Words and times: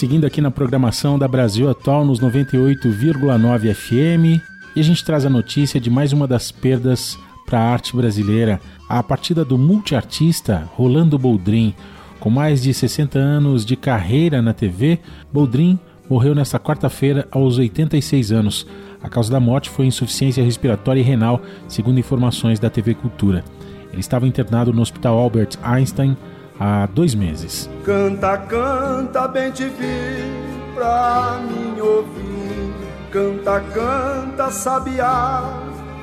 Seguindo 0.00 0.24
aqui 0.24 0.40
na 0.40 0.50
programação 0.50 1.18
da 1.18 1.28
Brasil 1.28 1.68
Atual 1.68 2.06
nos 2.06 2.20
98,9 2.20 3.74
FM, 3.74 4.42
e 4.74 4.80
a 4.80 4.82
gente 4.82 5.04
traz 5.04 5.26
a 5.26 5.28
notícia 5.28 5.78
de 5.78 5.90
mais 5.90 6.10
uma 6.14 6.26
das 6.26 6.50
perdas 6.50 7.18
para 7.44 7.60
a 7.60 7.70
arte 7.70 7.94
brasileira, 7.94 8.58
a 8.88 9.02
partida 9.02 9.44
do 9.44 9.58
multiartista 9.58 10.66
Rolando 10.74 11.18
Boldrin. 11.18 11.74
Com 12.18 12.30
mais 12.30 12.62
de 12.62 12.72
60 12.72 13.18
anos 13.18 13.62
de 13.62 13.76
carreira 13.76 14.40
na 14.40 14.54
TV, 14.54 14.98
Boldrin 15.30 15.78
morreu 16.08 16.34
nesta 16.34 16.58
quarta-feira 16.58 17.28
aos 17.30 17.58
86 17.58 18.32
anos. 18.32 18.66
A 19.02 19.08
causa 19.10 19.30
da 19.30 19.38
morte 19.38 19.68
foi 19.68 19.84
insuficiência 19.84 20.42
respiratória 20.42 21.00
e 21.00 21.04
renal, 21.04 21.42
segundo 21.68 22.00
informações 22.00 22.58
da 22.58 22.70
TV 22.70 22.94
Cultura. 22.94 23.44
Ele 23.92 24.00
estava 24.00 24.26
internado 24.26 24.72
no 24.72 24.80
Hospital 24.80 25.18
Albert 25.18 25.58
Einstein 25.62 26.16
há 26.60 26.84
dois 26.84 27.14
meses. 27.14 27.70
Canta, 27.82 28.36
canta, 28.36 29.26
bem 29.26 29.50
te 29.50 29.64
vi 29.64 30.74
pra 30.74 31.40
mim 31.48 31.80
ouvir. 31.80 32.74
Canta, 33.10 33.60
canta, 33.72 34.50
sabiá 34.50 35.42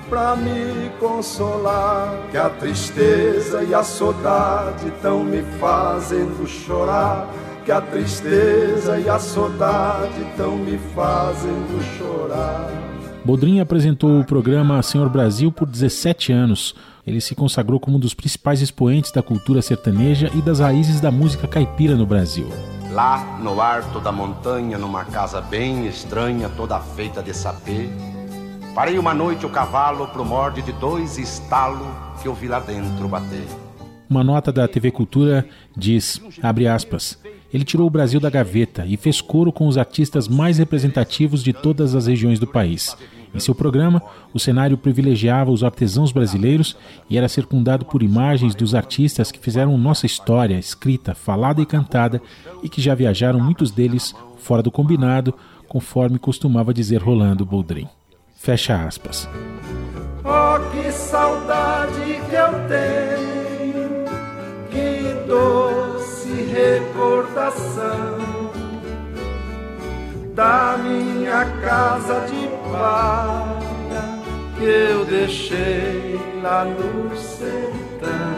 pra 0.10 0.36
me 0.36 0.90
consolar. 1.00 2.12
Que 2.32 2.38
a 2.38 2.50
tristeza 2.50 3.64
e 3.64 3.74
a 3.74 3.84
saudade 3.84 4.92
tão 5.02 5.24
me 5.24 5.44
fazendo 5.60 6.48
chorar. 6.48 7.30
Que 7.64 7.72
a 7.72 7.80
tristeza 7.80 8.98
e 8.98 9.08
a 9.08 9.20
saudade 9.20 10.26
tão 10.36 10.58
me 10.58 10.78
fazendo 10.96 11.82
chorar. 11.98 12.72
Bodrin 13.24 13.60
apresentou 13.60 14.22
o 14.22 14.24
programa 14.24 14.82
Senhor 14.82 15.10
Brasil 15.10 15.52
por 15.52 15.68
17 15.68 16.32
anos. 16.32 16.74
Ele 17.08 17.22
se 17.22 17.34
consagrou 17.34 17.80
como 17.80 17.96
um 17.96 18.00
dos 18.02 18.14
principais 18.14 18.62
expoentes 18.62 19.14
da 19.14 19.24
cultura 19.24 19.62
sertaneja 19.62 20.30
e 20.36 20.42
das 20.42 20.60
raízes 20.60 21.00
da 21.00 21.10
música 21.10 21.48
caipira 21.48 21.96
no 21.96 22.06
Brasil. 22.06 22.50
Lá 22.92 23.40
no 23.42 23.62
alto 23.62 24.02
da 24.02 24.12
montanha, 24.12 24.78
numa 24.78 25.06
casa 25.06 25.40
bem 25.40 25.88
estranha, 25.88 26.50
toda 26.50 26.78
feita 26.82 27.24
de 27.24 27.34
sapê, 27.34 27.88
parei 28.76 29.00
uma 29.00 29.14
noite 29.14 29.46
o 29.46 29.50
cavalo 29.50 30.10
pro 30.10 30.26
morde 30.26 30.62
de 30.62 30.74
dois 30.74 31.18
estalo 31.18 31.88
que 32.22 32.28
eu 32.28 32.34
vi 32.34 32.50
lá 32.50 32.60
dentro 32.60 33.08
bater. 33.08 33.48
Uma 34.10 34.24
nota 34.24 34.52
da 34.52 34.68
TV 34.68 34.92
Cultura 34.92 35.48
diz, 35.76 36.22
abre 36.44 36.68
aspas, 36.68 37.18
ele 37.54 37.64
tirou 37.64 37.88
o 37.88 37.90
Brasil 37.90 38.20
da 38.20 38.30
gaveta 38.30 38.86
e 38.86 38.98
fez 38.98 39.22
coro 39.22 39.54
com 39.54 39.68
os 39.68 39.78
artistas 39.78 40.28
mais 40.28 40.58
representativos 40.58 41.42
de 41.42 41.54
todas 41.54 41.96
as 41.96 42.06
regiões 42.06 42.38
do 42.38 42.48
país. 42.48 42.98
Em 43.34 43.40
seu 43.40 43.54
programa, 43.54 44.02
o 44.34 44.40
cenário 44.40 44.78
privilegiava 44.78 45.52
os 45.52 45.64
artesãos 45.64 46.12
brasileiros 46.12 46.78
e 47.10 47.18
era 47.18 47.28
circundado 47.28 47.86
por 47.86 48.02
imagens 48.02 48.56
dos 48.56 48.74
artistas 48.74 49.32
que 49.32 49.40
fizeram 49.40 49.78
nossa 49.78 50.06
história 50.06 50.58
escrita, 50.58 51.14
falada 51.14 51.62
e 51.62 51.66
cantada 51.66 52.22
e 52.64 52.70
que 52.70 52.82
já 52.82 52.96
viajaram 52.96 53.40
muitos 53.40 53.72
deles 53.72 54.16
fora 54.38 54.64
do 54.64 54.72
combinado, 54.72 55.34
conforme 55.68 56.18
costumava 56.18 56.74
dizer 56.74 57.02
Rolando 57.02 57.46
Boldrin. 57.46 57.88
Fecha 58.38 58.86
aspas. 58.86 59.28
Oh, 60.24 60.60
que 60.72 60.92
saudade 60.92 62.22
que 62.30 62.36
eu 62.36 62.52
tenho, 62.68 64.06
que 64.70 65.28
doce 65.28 66.30
recordação 66.54 68.37
da 70.38 70.78
minha 70.78 71.46
casa 71.62 72.28
de 72.28 72.48
palha 72.72 73.58
que 74.56 74.64
eu 74.64 75.04
deixei 75.04 76.16
lá 76.44 76.64
no 76.64 77.18
sertão. 77.18 78.38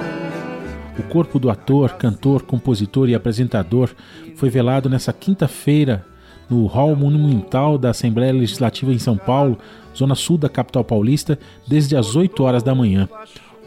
O 0.97 1.03
corpo 1.03 1.37
do 1.37 1.49
ator, 1.49 1.95
cantor, 1.95 2.43
compositor 2.43 3.09
e 3.09 3.15
apresentador 3.15 3.89
foi 4.37 4.49
velado 4.49 4.89
nessa 4.89 5.11
quinta-feira 5.11 6.05
no 6.49 6.65
Hall 6.67 6.95
Monumental 6.95 7.77
da 7.77 7.89
Assembleia 7.89 8.31
Legislativa 8.31 8.93
em 8.93 8.99
São 8.99 9.17
Paulo, 9.17 9.57
zona 9.93 10.15
sul 10.15 10.37
da 10.37 10.47
capital 10.47 10.85
paulista, 10.85 11.37
desde 11.67 11.97
as 11.97 12.15
8 12.15 12.41
horas 12.41 12.63
da 12.63 12.73
manhã. 12.73 13.09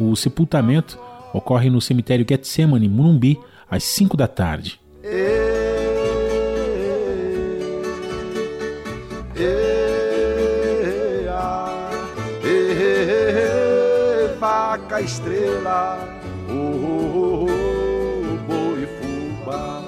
O 0.01 0.17
sepultamento 0.17 0.99
ocorre 1.35 1.69
no 1.69 1.83
cemitério 1.83 2.25
Getsemane, 2.27 2.89
Morumbi, 2.89 3.39
às 3.71 3.85
5 3.85 4.17
da 4.17 4.27
tarde. 4.27 4.81
Faca 14.43 15.01
estrela, 15.01 15.97
oh, 16.51 16.53
oh, 16.53 17.47
oh, 17.47 18.37
boi 18.45 18.89
fubá. 18.89 19.85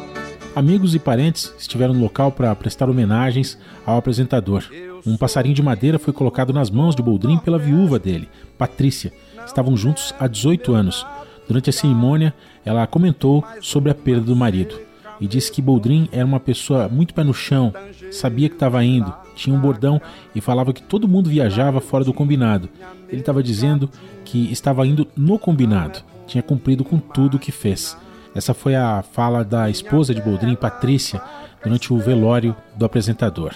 Amigos 0.55 0.95
e 0.95 1.01
parentes 1.01 1.53
estiveram 1.59 1.93
no 1.93 2.01
local 2.01 2.31
para 2.31 2.55
prestar 2.55 2.89
homenagens 2.89 3.59
ao 3.85 3.97
apresentador. 3.97 4.63
Um 5.05 5.17
passarinho 5.17 5.57
de 5.57 5.63
madeira 5.63 5.99
foi 5.99 6.13
colocado 6.13 6.53
nas 6.53 6.71
mãos 6.71 6.95
de 6.95 7.03
Boldrin 7.03 7.39
pela 7.39 7.59
viúva 7.59 7.99
dele, 7.99 8.29
Patrícia. 8.57 9.13
Estavam 9.45 9.77
juntos 9.77 10.15
há 10.21 10.29
18 10.29 10.73
anos. 10.73 11.05
Durante 11.49 11.71
a 11.71 11.73
cerimônia, 11.73 12.33
ela 12.65 12.87
comentou 12.87 13.45
sobre 13.61 13.91
a 13.91 13.95
perda 13.95 14.27
do 14.27 14.37
marido 14.37 14.79
e 15.21 15.27
disse 15.27 15.51
que 15.51 15.63
Boldrin 15.63 16.09
era 16.13 16.25
uma 16.25 16.41
pessoa 16.41 16.89
muito 16.89 17.15
pé 17.15 17.25
no 17.25 17.35
chão, 17.35 17.73
sabia 18.11 18.49
que 18.49 18.55
estava 18.55 18.85
indo, 18.85 19.13
tinha 19.35 19.55
um 19.55 19.61
bordão 19.61 20.01
e 20.35 20.41
falava 20.41 20.73
que 20.73 20.83
todo 20.83 21.09
mundo 21.09 21.31
viajava 21.31 21.81
fora 21.81 22.05
do 22.05 22.13
combinado. 22.13 22.69
Ele 23.09 23.21
estava 23.21 23.43
dizendo 23.43 23.89
que 24.25 24.51
estava 24.51 24.87
indo 24.87 25.07
no 25.17 25.39
combinado, 25.39 26.01
tinha 26.27 26.43
cumprido 26.43 26.85
com 26.85 26.99
tudo 26.99 27.37
o 27.37 27.41
que 27.41 27.53
fez. 27.53 27.97
Essa 28.35 28.53
foi 28.53 28.75
a 28.75 29.03
fala 29.03 29.45
da 29.45 29.71
esposa 29.71 30.15
de 30.15 30.21
Boldrin, 30.21 30.57
Patrícia, 30.57 31.23
durante 31.63 31.93
o 31.93 31.99
velório 31.99 32.55
do 32.77 32.85
apresentador. 32.85 33.55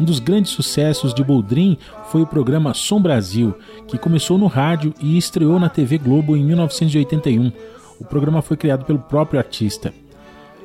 Um 0.00 0.04
dos 0.04 0.20
grandes 0.20 0.52
sucessos 0.52 1.12
de 1.12 1.24
Boldrin 1.24 1.76
foi 2.06 2.22
o 2.22 2.26
programa 2.26 2.72
Som 2.72 3.02
Brasil, 3.02 3.54
que 3.86 3.98
começou 3.98 4.38
no 4.38 4.46
rádio 4.46 4.94
e 5.00 5.18
estreou 5.18 5.58
na 5.58 5.68
TV 5.68 5.98
Globo 5.98 6.36
em 6.36 6.44
1981. 6.44 7.52
O 7.98 8.04
programa 8.04 8.40
foi 8.40 8.56
criado 8.56 8.84
pelo 8.84 9.00
próprio 9.00 9.40
artista. 9.40 9.92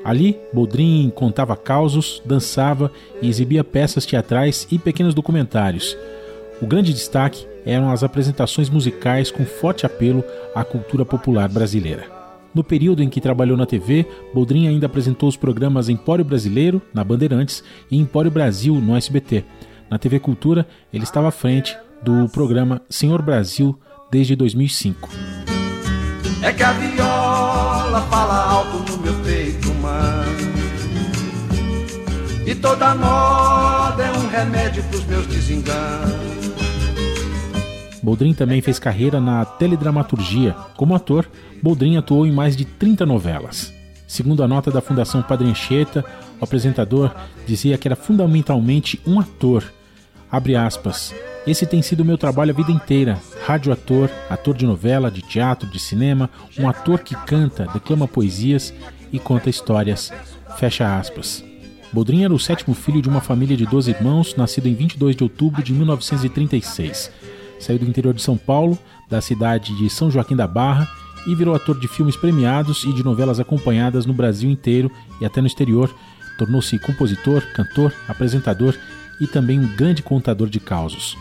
Ali, 0.03 0.37
Boldrin 0.51 1.11
contava 1.15 1.55
causos, 1.55 2.21
dançava 2.25 2.91
e 3.21 3.29
exibia 3.29 3.63
peças 3.63 4.05
teatrais 4.05 4.67
e 4.69 4.77
pequenos 4.77 5.13
documentários. 5.13 5.97
O 6.61 6.67
grande 6.67 6.93
destaque 6.93 7.47
eram 7.65 7.89
as 7.89 8.03
apresentações 8.03 8.69
musicais 8.69 9.31
com 9.31 9.45
forte 9.45 9.85
apelo 9.85 10.23
à 10.53 10.63
cultura 10.63 11.05
popular 11.05 11.47
brasileira. 11.47 12.05
No 12.53 12.63
período 12.63 13.01
em 13.01 13.09
que 13.09 13.21
trabalhou 13.21 13.57
na 13.57 13.65
TV, 13.65 14.05
Boldrin 14.33 14.67
ainda 14.67 14.85
apresentou 14.85 15.27
os 15.27 15.35
programas 15.35 15.89
Empório 15.89 16.23
Brasileiro, 16.23 16.81
na 16.93 17.03
Bandeirantes, 17.03 17.63
e 17.89 17.97
Empório 17.97 18.29
Brasil, 18.29 18.75
no 18.75 18.95
SBT. 18.95 19.43
Na 19.89 19.97
TV 19.97 20.19
Cultura, 20.19 20.67
ele 20.93 21.03
estava 21.03 21.29
à 21.29 21.31
frente 21.31 21.75
do 22.03 22.29
programa 22.29 22.81
Senhor 22.89 23.21
Brasil 23.21 23.79
desde 24.11 24.35
2005. 24.35 25.09
É 26.43 26.51
E 32.45 32.53
toda 32.53 32.93
moda 32.93 34.03
é 34.03 34.11
um 34.11 34.27
remédio 34.27 34.83
pros 34.83 35.05
meus 35.05 35.25
desenganos. 35.27 36.33
Boldrin 38.03 38.33
também 38.33 38.61
fez 38.61 38.77
carreira 38.77 39.21
na 39.21 39.45
teledramaturgia. 39.45 40.53
Como 40.75 40.93
ator, 40.93 41.25
Boldrin 41.61 41.95
atuou 41.95 42.27
em 42.27 42.33
mais 42.33 42.53
de 42.57 42.65
30 42.65 43.05
novelas. 43.05 43.73
Segundo 44.05 44.43
a 44.43 44.47
nota 44.47 44.69
da 44.69 44.81
Fundação 44.81 45.21
Padre 45.21 45.47
Anchieta, 45.47 46.03
o 46.39 46.43
apresentador 46.43 47.15
dizia 47.47 47.77
que 47.77 47.87
era 47.87 47.95
fundamentalmente 47.95 49.01
um 49.07 49.21
ator. 49.21 49.63
Abre 50.29 50.57
aspas. 50.57 51.15
Esse 51.47 51.65
tem 51.65 51.81
sido 51.81 52.01
o 52.01 52.05
meu 52.05 52.17
trabalho 52.17 52.51
a 52.51 52.53
vida 52.53 52.71
inteira. 52.73 53.17
Rádio 53.45 53.71
ator, 53.71 54.09
ator 54.29 54.53
de 54.53 54.65
novela, 54.65 55.09
de 55.09 55.21
teatro, 55.21 55.69
de 55.69 55.79
cinema, 55.79 56.29
um 56.59 56.67
ator 56.67 56.99
que 56.99 57.15
canta, 57.15 57.67
declama 57.73 58.07
poesias 58.07 58.73
e 59.13 59.17
conta 59.19 59.49
histórias. 59.49 60.11
Fecha 60.57 60.97
aspas. 60.97 61.52
Boldrin 61.93 62.23
era 62.23 62.33
o 62.33 62.39
sétimo 62.39 62.73
filho 62.73 63.03
de 63.03 63.07
uma 63.07 63.21
família 63.21 63.55
de 63.55 63.67
12 63.67 63.91
irmãos, 63.91 64.35
nascido 64.35 64.67
em 64.67 64.73
22 64.73 65.15
de 65.15 65.23
outubro 65.23 65.61
de 65.61 65.71
1936. 65.71 67.11
Saiu 67.59 67.77
do 67.77 67.85
interior 67.85 68.15
de 68.15 68.21
São 68.21 68.35
Paulo, 68.35 68.77
da 69.07 69.21
cidade 69.21 69.77
de 69.77 69.87
São 69.91 70.09
Joaquim 70.09 70.35
da 70.35 70.47
Barra, 70.47 70.89
e 71.27 71.35
virou 71.35 71.53
ator 71.53 71.79
de 71.79 71.87
filmes 71.87 72.17
premiados 72.17 72.83
e 72.83 72.91
de 72.91 73.03
novelas 73.03 73.39
acompanhadas 73.39 74.07
no 74.07 74.13
Brasil 74.13 74.49
inteiro 74.49 74.91
e 75.21 75.25
até 75.25 75.39
no 75.39 75.45
exterior. 75.45 75.93
Tornou-se 76.39 76.79
compositor, 76.79 77.43
cantor, 77.53 77.93
apresentador 78.07 78.75
e 79.21 79.27
também 79.27 79.59
um 79.59 79.75
grande 79.75 80.01
contador 80.01 80.49
de 80.49 80.59
causos. 80.59 81.15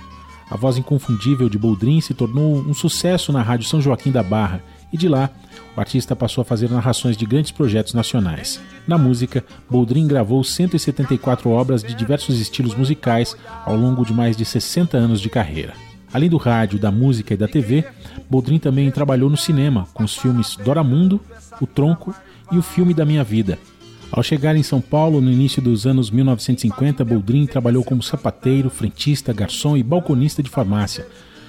A 0.51 0.57
voz 0.57 0.79
inconfundível 0.79 1.51
de 1.51 1.59
Boldrin 1.59 2.01
se 2.01 2.15
tornou 2.15 2.57
um 2.57 2.73
sucesso 2.73 3.31
na 3.31 3.43
Rádio 3.43 3.69
São 3.69 3.81
Joaquim 3.81 4.11
da 4.11 4.23
Barra 4.23 4.63
e 4.93 4.97
de 4.97 5.09
lá 5.09 5.31
o 5.77 5.81
artista 5.81 6.15
passou 6.15 6.43
a 6.43 6.45
fazer 6.45 6.71
narrações 6.71 7.17
de 7.17 7.25
grandes 7.25 7.51
projetos 7.51 7.95
nacionais. 7.95 8.61
Na 8.87 8.99
música, 8.99 9.43
Boldrin 9.71 10.07
gravou 10.07 10.45
174 10.45 11.49
obras 11.49 11.83
de 11.83 11.95
diversos 11.95 12.39
estilos 12.39 12.75
musicais 12.75 13.35
ao 13.65 13.75
longo 13.75 14.05
de 14.05 14.13
mais 14.13 14.37
de 14.37 14.45
60 14.45 14.97
anos 14.97 15.21
de 15.21 15.31
carreira. 15.31 15.73
Além 16.13 16.29
do 16.29 16.37
rádio, 16.37 16.79
da 16.79 16.91
música 16.91 17.33
e 17.33 17.37
da 17.39 17.49
TV, 17.49 17.87
Boldrin 18.29 18.59
também 18.59 18.91
trabalhou 18.91 19.31
no 19.31 19.37
cinema 19.37 19.89
com 19.95 20.05
os 20.05 20.15
filmes 20.15 20.57
Doramundo, 20.57 21.19
O 21.59 21.67
Tronco 21.67 22.15
e 22.51 22.59
O 22.59 22.63
Filme 22.63 22.93
da 22.93 23.07
Minha 23.07 23.25
Vida. 23.25 23.59
Ao 24.11 24.23
chegar 24.23 24.55
em 24.55 24.63
São 24.63 24.79
Paulo 24.79 25.23
no 25.23 25.33
início 25.33 25.63
dos 25.63 25.87
anos 25.87 26.11
1950, 26.11 27.03
Boldrin 27.03 27.47
trabalhou 27.47 27.83
como 27.83 28.03
sapateiro, 28.03 28.69
frentista, 28.69 29.33
garçom 29.33 29.75
e 29.75 29.83
balconista 29.83 30.43
de 30.43 30.51
farmácia. 30.51 31.07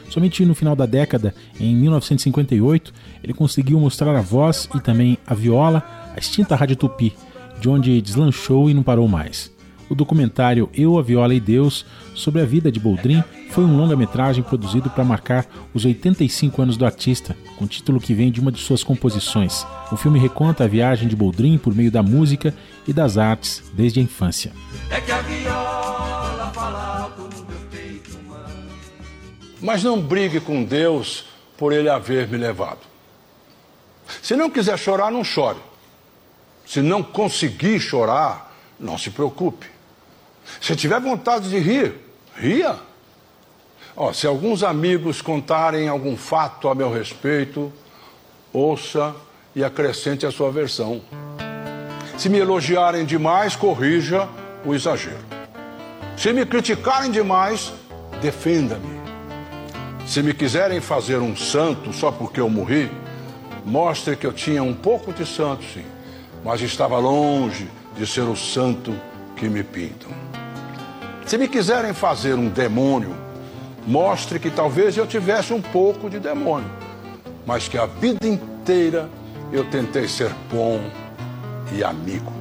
Somente 0.09 0.45
no 0.45 0.55
final 0.55 0.75
da 0.75 0.85
década, 0.85 1.33
em 1.59 1.75
1958, 1.75 2.93
ele 3.23 3.33
conseguiu 3.33 3.79
mostrar 3.79 4.15
a 4.15 4.21
voz 4.21 4.69
e 4.75 4.79
também 4.79 5.17
a 5.25 5.33
viola 5.33 5.83
à 6.15 6.19
extinta 6.19 6.55
Rádio 6.55 6.75
Tupi, 6.75 7.13
de 7.59 7.69
onde 7.69 8.01
deslanchou 8.01 8.69
e 8.69 8.73
não 8.73 8.83
parou 8.83 9.07
mais. 9.07 9.53
O 9.89 9.95
documentário 9.95 10.69
Eu, 10.73 10.97
a 10.97 11.03
Viola 11.03 11.35
e 11.35 11.39
Deus, 11.39 11.85
sobre 12.15 12.41
a 12.41 12.45
vida 12.45 12.71
de 12.71 12.79
Boldrin, 12.79 13.23
foi 13.51 13.63
um 13.63 13.77
longa-metragem 13.77 14.43
produzido 14.43 14.89
para 14.89 15.03
marcar 15.03 15.45
os 15.73 15.85
85 15.85 16.61
anos 16.61 16.77
do 16.77 16.85
artista, 16.85 17.37
com 17.57 17.67
título 17.67 17.99
que 17.99 18.13
vem 18.13 18.31
de 18.31 18.41
uma 18.41 18.51
de 18.51 18.59
suas 18.59 18.83
composições. 18.83 19.65
O 19.91 19.95
filme 19.95 20.17
reconta 20.17 20.63
a 20.63 20.67
viagem 20.67 21.07
de 21.07 21.15
Boldrin 21.15 21.59
por 21.59 21.75
meio 21.75 21.91
da 21.91 22.01
música 22.01 22.55
e 22.87 22.93
das 22.93 23.17
artes 23.19 23.63
desde 23.75 23.99
a 23.99 24.03
infância. 24.03 24.51
É 24.89 24.99
Mas 29.63 29.81
não 29.81 30.01
brigue 30.01 30.41
com 30.41 30.61
Deus 30.61 31.23
por 31.57 31.71
ele 31.71 31.87
haver 31.87 32.27
me 32.27 32.37
levado. 32.37 32.81
Se 34.21 34.35
não 34.35 34.49
quiser 34.49 34.77
chorar, 34.77 35.09
não 35.09 35.23
chore. 35.23 35.59
Se 36.67 36.81
não 36.81 37.01
conseguir 37.01 37.79
chorar, 37.79 38.53
não 38.77 38.97
se 38.97 39.09
preocupe. 39.09 39.65
Se 40.59 40.75
tiver 40.75 40.99
vontade 40.99 41.49
de 41.49 41.57
rir, 41.59 41.95
ria. 42.35 42.77
Se 44.13 44.27
alguns 44.27 44.63
amigos 44.63 45.21
contarem 45.21 45.87
algum 45.87 46.17
fato 46.17 46.67
a 46.67 46.75
meu 46.75 46.91
respeito, 46.91 47.71
ouça 48.51 49.15
e 49.55 49.63
acrescente 49.63 50.25
a 50.25 50.31
sua 50.31 50.51
versão. 50.51 51.01
Se 52.17 52.27
me 52.27 52.37
elogiarem 52.37 53.05
demais, 53.05 53.55
corrija 53.55 54.27
o 54.65 54.75
exagero. 54.75 55.23
Se 56.17 56.33
me 56.33 56.45
criticarem 56.45 57.09
demais, 57.09 57.71
defenda-me. 58.21 59.02
Se 60.05 60.21
me 60.21 60.33
quiserem 60.33 60.81
fazer 60.81 61.17
um 61.17 61.35
santo 61.35 61.93
só 61.93 62.11
porque 62.11 62.39
eu 62.39 62.49
morri, 62.49 62.91
mostre 63.65 64.15
que 64.15 64.27
eu 64.27 64.33
tinha 64.33 64.61
um 64.61 64.73
pouco 64.73 65.13
de 65.13 65.25
santo, 65.25 65.63
sim, 65.63 65.85
mas 66.43 66.61
estava 66.61 66.97
longe 66.99 67.69
de 67.95 68.05
ser 68.05 68.21
o 68.21 68.35
santo 68.35 68.93
que 69.35 69.47
me 69.47 69.63
pintam. 69.63 70.11
Se 71.25 71.37
me 71.37 71.47
quiserem 71.47 71.93
fazer 71.93 72.35
um 72.35 72.49
demônio, 72.49 73.15
mostre 73.87 74.39
que 74.39 74.49
talvez 74.49 74.97
eu 74.97 75.07
tivesse 75.07 75.53
um 75.53 75.61
pouco 75.61 76.09
de 76.09 76.19
demônio, 76.19 76.69
mas 77.45 77.67
que 77.67 77.77
a 77.77 77.85
vida 77.85 78.27
inteira 78.27 79.09
eu 79.51 79.63
tentei 79.65 80.07
ser 80.07 80.31
bom 80.51 80.81
e 81.71 81.83
amigo. 81.83 82.31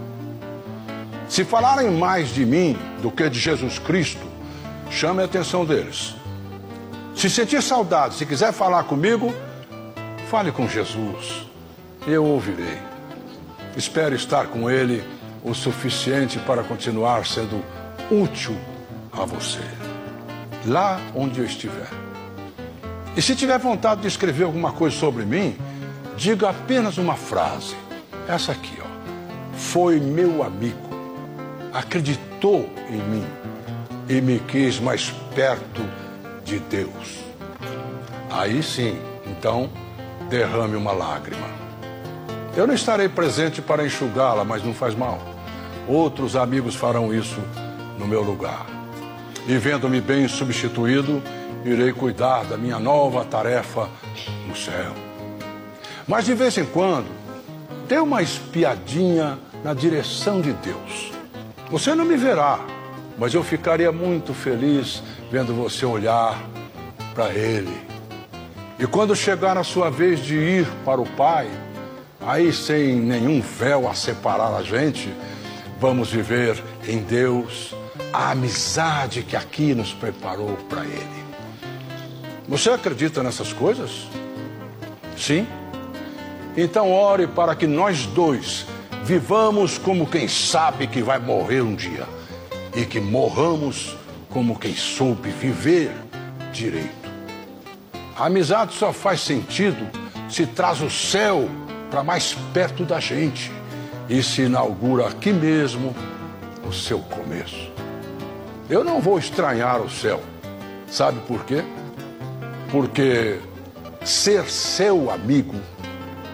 Se 1.28 1.44
falarem 1.44 1.90
mais 1.92 2.30
de 2.30 2.44
mim 2.44 2.76
do 3.00 3.10
que 3.10 3.30
de 3.30 3.38
Jesus 3.38 3.78
Cristo, 3.78 4.26
chame 4.90 5.22
a 5.22 5.24
atenção 5.24 5.64
deles. 5.64 6.14
Se 7.22 7.30
sentir 7.30 7.62
saudade, 7.62 8.16
se 8.16 8.26
quiser 8.26 8.52
falar 8.52 8.82
comigo, 8.82 9.32
fale 10.28 10.50
com 10.50 10.66
Jesus. 10.66 11.46
Eu 12.04 12.24
ouvirei. 12.24 12.80
Espero 13.76 14.16
estar 14.16 14.48
com 14.48 14.68
Ele 14.68 15.04
o 15.44 15.54
suficiente 15.54 16.40
para 16.40 16.64
continuar 16.64 17.24
sendo 17.24 17.64
útil 18.10 18.56
a 19.12 19.24
você, 19.24 19.60
lá 20.66 21.00
onde 21.14 21.38
eu 21.38 21.46
estiver. 21.46 21.86
E 23.16 23.22
se 23.22 23.36
tiver 23.36 23.56
vontade 23.56 24.00
de 24.00 24.08
escrever 24.08 24.42
alguma 24.42 24.72
coisa 24.72 24.96
sobre 24.96 25.24
mim, 25.24 25.56
diga 26.16 26.50
apenas 26.50 26.98
uma 26.98 27.14
frase. 27.14 27.76
Essa 28.26 28.50
aqui, 28.50 28.76
ó. 28.80 29.56
Foi 29.56 30.00
meu 30.00 30.42
amigo, 30.42 30.90
acreditou 31.72 32.68
em 32.90 32.98
mim 32.98 33.26
e 34.08 34.20
me 34.20 34.40
quis 34.40 34.80
mais 34.80 35.10
perto 35.36 36.01
de 36.52 36.58
Deus. 36.58 37.20
Aí 38.30 38.62
sim, 38.62 38.98
então, 39.26 39.70
derrame 40.28 40.76
uma 40.76 40.92
lágrima. 40.92 41.46
Eu 42.56 42.66
não 42.66 42.74
estarei 42.74 43.08
presente 43.08 43.62
para 43.62 43.86
enxugá-la, 43.86 44.44
mas 44.44 44.62
não 44.62 44.74
faz 44.74 44.94
mal. 44.94 45.18
Outros 45.88 46.36
amigos 46.36 46.74
farão 46.74 47.12
isso 47.12 47.40
no 47.98 48.06
meu 48.06 48.22
lugar 48.22 48.66
e 49.46 49.56
vendo-me 49.58 50.00
bem 50.00 50.28
substituído, 50.28 51.22
irei 51.64 51.92
cuidar 51.92 52.44
da 52.44 52.56
minha 52.56 52.78
nova 52.78 53.24
tarefa 53.24 53.88
no 54.46 54.54
céu. 54.54 54.92
Mas 56.06 56.24
de 56.24 56.34
vez 56.34 56.56
em 56.58 56.64
quando, 56.64 57.08
dê 57.88 57.98
uma 57.98 58.22
espiadinha 58.22 59.38
na 59.64 59.74
direção 59.74 60.40
de 60.40 60.52
Deus. 60.52 61.12
Você 61.70 61.94
não 61.94 62.04
me 62.04 62.16
verá, 62.16 62.60
mas 63.18 63.34
eu 63.34 63.42
ficaria 63.42 63.90
muito 63.90 64.34
feliz 64.34 65.02
vendo 65.32 65.54
você 65.54 65.86
olhar 65.86 66.38
para 67.14 67.32
Ele. 67.32 67.74
E 68.78 68.86
quando 68.86 69.16
chegar 69.16 69.56
a 69.56 69.64
sua 69.64 69.88
vez 69.88 70.20
de 70.20 70.34
ir 70.34 70.66
para 70.84 71.00
o 71.00 71.06
Pai, 71.06 71.48
aí 72.20 72.52
sem 72.52 72.96
nenhum 72.96 73.40
véu 73.40 73.88
a 73.88 73.94
separar 73.94 74.54
a 74.54 74.62
gente, 74.62 75.10
vamos 75.80 76.10
viver 76.10 76.62
em 76.86 76.98
Deus 76.98 77.74
a 78.12 78.32
amizade 78.32 79.22
que 79.22 79.34
aqui 79.34 79.74
nos 79.74 79.94
preparou 79.94 80.54
para 80.68 80.84
Ele. 80.84 81.24
Você 82.46 82.68
acredita 82.68 83.22
nessas 83.22 83.54
coisas? 83.54 84.06
Sim? 85.16 85.46
Então 86.54 86.92
ore 86.92 87.26
para 87.26 87.56
que 87.56 87.66
nós 87.66 88.04
dois 88.04 88.66
vivamos 89.02 89.78
como 89.78 90.06
quem 90.06 90.28
sabe 90.28 90.86
que 90.86 91.02
vai 91.02 91.18
morrer 91.18 91.62
um 91.62 91.74
dia 91.74 92.06
e 92.76 92.84
que 92.84 93.00
morramos 93.00 93.96
como 94.32 94.58
quem 94.58 94.74
soube 94.74 95.30
viver 95.30 95.92
direito. 96.52 97.10
A 98.16 98.26
amizade 98.26 98.74
só 98.74 98.92
faz 98.92 99.20
sentido 99.20 99.86
se 100.28 100.46
traz 100.46 100.80
o 100.80 100.90
céu 100.90 101.48
para 101.90 102.02
mais 102.02 102.34
perto 102.54 102.84
da 102.84 102.98
gente 102.98 103.50
e 104.08 104.22
se 104.22 104.42
inaugura 104.42 105.08
aqui 105.08 105.32
mesmo 105.32 105.94
o 106.66 106.72
seu 106.72 106.98
começo. 106.98 107.70
Eu 108.68 108.82
não 108.82 109.00
vou 109.00 109.18
estranhar 109.18 109.80
o 109.80 109.90
céu. 109.90 110.20
Sabe 110.86 111.20
por 111.26 111.44
quê? 111.44 111.62
Porque 112.70 113.38
ser 114.04 114.44
seu 114.48 115.10
amigo 115.10 115.54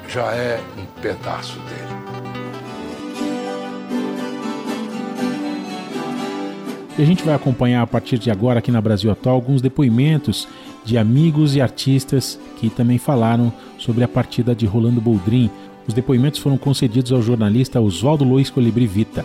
já 0.08 0.32
é 0.32 0.60
um 0.76 0.86
pedaço 1.00 1.58
dele. 1.60 1.97
E 6.98 7.02
a 7.02 7.04
gente 7.04 7.22
vai 7.22 7.32
acompanhar 7.32 7.80
a 7.80 7.86
partir 7.86 8.18
de 8.18 8.28
agora 8.28 8.58
aqui 8.58 8.72
na 8.72 8.80
Brasil 8.80 9.08
Atual 9.08 9.36
alguns 9.36 9.62
depoimentos 9.62 10.48
de 10.84 10.98
amigos 10.98 11.54
e 11.54 11.60
artistas 11.60 12.40
que 12.56 12.68
também 12.68 12.98
falaram 12.98 13.52
sobre 13.78 14.02
a 14.02 14.08
partida 14.08 14.52
de 14.52 14.66
Rolando 14.66 15.00
Boldrin. 15.00 15.48
Os 15.86 15.94
depoimentos 15.94 16.40
foram 16.40 16.58
concedidos 16.58 17.12
ao 17.12 17.22
jornalista 17.22 17.80
Oswaldo 17.80 18.24
Luiz 18.24 18.50
Colibri 18.50 18.88
Vita. 18.88 19.24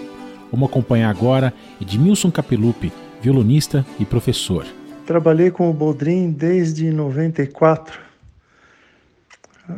Vamos 0.52 0.70
acompanhar 0.70 1.10
agora 1.10 1.52
Edmilson 1.82 2.30
Capelupi, 2.30 2.94
violonista 3.24 3.84
e 4.00 4.06
professor. 4.06 4.68
Trabalhei 5.08 5.50
com 5.50 5.68
o 5.68 5.74
Boldrin 5.74 6.32
desde 6.32 6.92
94, 6.92 8.00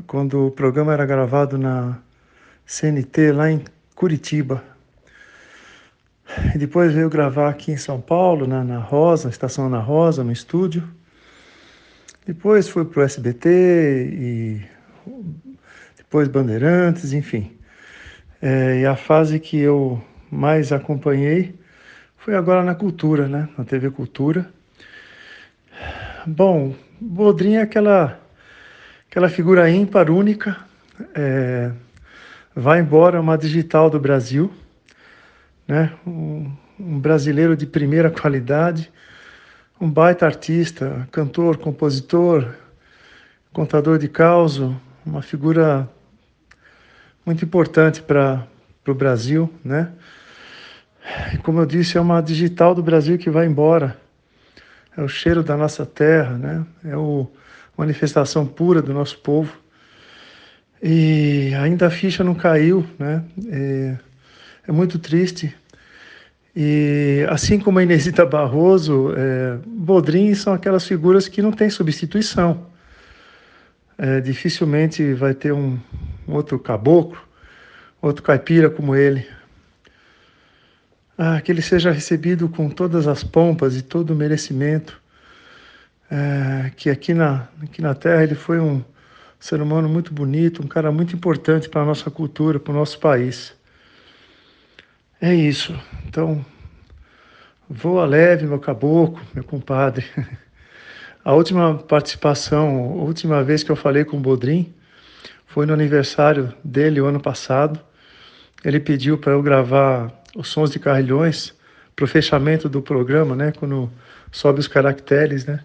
quando 0.05 0.47
o 0.47 0.51
programa 0.51 0.91
era 0.91 1.05
gravado 1.05 1.57
na 1.57 1.97
CNT 2.65 3.31
lá 3.31 3.49
em 3.49 3.61
Curitiba. 3.95 4.74
E 6.53 6.57
depois 6.57 6.93
veio 6.93 7.09
gravar 7.09 7.49
aqui 7.49 7.71
em 7.71 7.77
São 7.77 8.01
Paulo, 8.01 8.47
na, 8.47 8.63
na 8.63 8.79
Rosa, 8.79 9.25
na 9.25 9.29
Estação 9.29 9.67
Ana 9.67 9.79
Rosa, 9.79 10.23
no 10.23 10.31
estúdio. 10.31 10.83
Depois 12.25 12.67
fui 12.67 12.83
para 12.83 13.01
o 13.01 13.03
SBT 13.03 13.49
e 13.49 14.61
depois 15.97 16.27
Bandeirantes, 16.27 17.13
enfim. 17.13 17.51
É, 18.41 18.79
e 18.81 18.85
a 18.85 18.95
fase 18.95 19.39
que 19.39 19.57
eu 19.57 20.01
mais 20.31 20.71
acompanhei 20.71 21.55
foi 22.17 22.35
agora 22.35 22.63
na 22.63 22.73
Cultura, 22.73 23.27
né? 23.27 23.47
Na 23.57 23.63
TV 23.63 23.91
Cultura. 23.91 24.49
Bom, 26.25 26.73
Bodrin 26.99 27.55
é 27.55 27.61
aquela, 27.61 28.19
aquela 29.09 29.29
figura 29.29 29.69
ímpar, 29.69 30.09
única. 30.09 30.57
É, 31.13 31.71
vai 32.55 32.79
embora 32.79 33.21
uma 33.21 33.37
digital 33.37 33.89
do 33.89 33.99
Brasil, 33.99 34.51
né? 35.67 35.91
Um, 36.05 36.51
um 36.79 36.99
brasileiro 36.99 37.55
de 37.55 37.65
primeira 37.65 38.09
qualidade, 38.09 38.91
um 39.79 39.89
baita 39.89 40.25
artista, 40.25 41.07
cantor, 41.11 41.57
compositor, 41.57 42.53
contador 43.51 43.97
de 43.97 44.07
causa, 44.07 44.75
uma 45.05 45.21
figura 45.21 45.89
muito 47.25 47.43
importante 47.43 48.01
para 48.01 48.47
o 48.87 48.93
Brasil, 48.93 49.51
né? 49.63 49.91
E 51.33 51.37
como 51.37 51.59
eu 51.59 51.65
disse, 51.65 51.97
é 51.97 52.01
uma 52.01 52.21
digital 52.21 52.73
do 52.73 52.81
Brasil 52.81 53.17
que 53.17 53.29
vai 53.29 53.45
embora. 53.45 53.97
É 54.97 55.01
o 55.01 55.07
cheiro 55.07 55.43
da 55.43 55.55
nossa 55.55 55.85
terra, 55.85 56.37
né? 56.37 56.65
É 56.83 56.93
a 56.93 57.27
manifestação 57.77 58.45
pura 58.45 58.81
do 58.81 58.93
nosso 58.93 59.17
povo. 59.19 59.55
E 60.81 61.53
ainda 61.55 61.87
a 61.87 61.89
ficha 61.89 62.23
não 62.23 62.35
caiu, 62.35 62.85
né? 62.97 63.23
É, 63.47 63.97
é 64.67 64.71
muito 64.71 64.99
triste. 64.99 65.55
E 66.55 67.25
assim 67.29 67.59
como 67.59 67.79
a 67.79 67.83
Inesita 67.83 68.25
Barroso, 68.25 69.13
é, 69.15 69.57
Bodrim 69.65 70.33
são 70.33 70.53
aquelas 70.53 70.87
figuras 70.87 71.27
que 71.27 71.41
não 71.41 71.51
têm 71.51 71.69
substituição. 71.69 72.67
É, 73.97 74.21
dificilmente 74.21 75.13
vai 75.13 75.33
ter 75.33 75.51
um, 75.51 75.77
um, 76.27 76.33
outro 76.33 76.57
caboclo, 76.57 77.17
outro 78.01 78.23
caipira 78.23 78.69
como 78.69 78.95
ele. 78.95 79.27
Ah, 81.17 81.41
que 81.41 81.51
ele 81.51 81.61
seja 81.61 81.91
recebido 81.91 82.47
com 82.49 82.69
todas 82.69 83.07
as 83.07 83.23
pompas 83.23 83.75
e 83.75 83.81
todo 83.81 84.11
o 84.11 84.15
merecimento. 84.15 85.01
É, 86.09 86.71
que 86.75 86.89
aqui 86.89 87.13
na, 87.13 87.47
aqui 87.63 87.81
na 87.81 87.95
Terra 87.95 88.23
ele 88.23 88.35
foi 88.35 88.59
um 88.59 88.81
ser 89.39 89.61
humano 89.61 89.89
muito 89.89 90.13
bonito, 90.13 90.63
um 90.63 90.67
cara 90.67 90.91
muito 90.91 91.15
importante 91.15 91.67
para 91.67 91.81
a 91.81 91.85
nossa 91.85 92.09
cultura, 92.09 92.59
para 92.59 92.71
o 92.71 92.75
nosso 92.75 92.99
país. 92.99 93.53
É 95.25 95.33
isso. 95.33 95.75
Então, 96.05 96.45
voa 97.67 98.05
leve, 98.05 98.45
meu 98.45 98.59
caboclo, 98.59 99.19
meu 99.33 99.43
compadre. 99.43 100.05
A 101.25 101.33
última 101.33 101.79
participação, 101.79 102.67
a 102.99 103.03
última 103.03 103.43
vez 103.43 103.63
que 103.63 103.71
eu 103.71 103.75
falei 103.75 104.05
com 104.05 104.17
o 104.17 104.19
Bodrim 104.19 104.71
foi 105.47 105.65
no 105.65 105.73
aniversário 105.73 106.53
dele, 106.63 107.01
o 107.01 107.07
ano 107.07 107.19
passado. 107.19 107.79
Ele 108.63 108.79
pediu 108.79 109.17
para 109.17 109.31
eu 109.33 109.41
gravar 109.41 110.13
os 110.35 110.47
sons 110.49 110.69
de 110.69 110.77
carrilhões 110.77 111.55
para 111.95 112.05
o 112.05 112.07
fechamento 112.07 112.69
do 112.69 112.79
programa, 112.79 113.35
né? 113.35 113.51
Quando 113.51 113.91
sobe 114.31 114.59
os 114.59 114.67
caracteres, 114.67 115.43
né? 115.43 115.61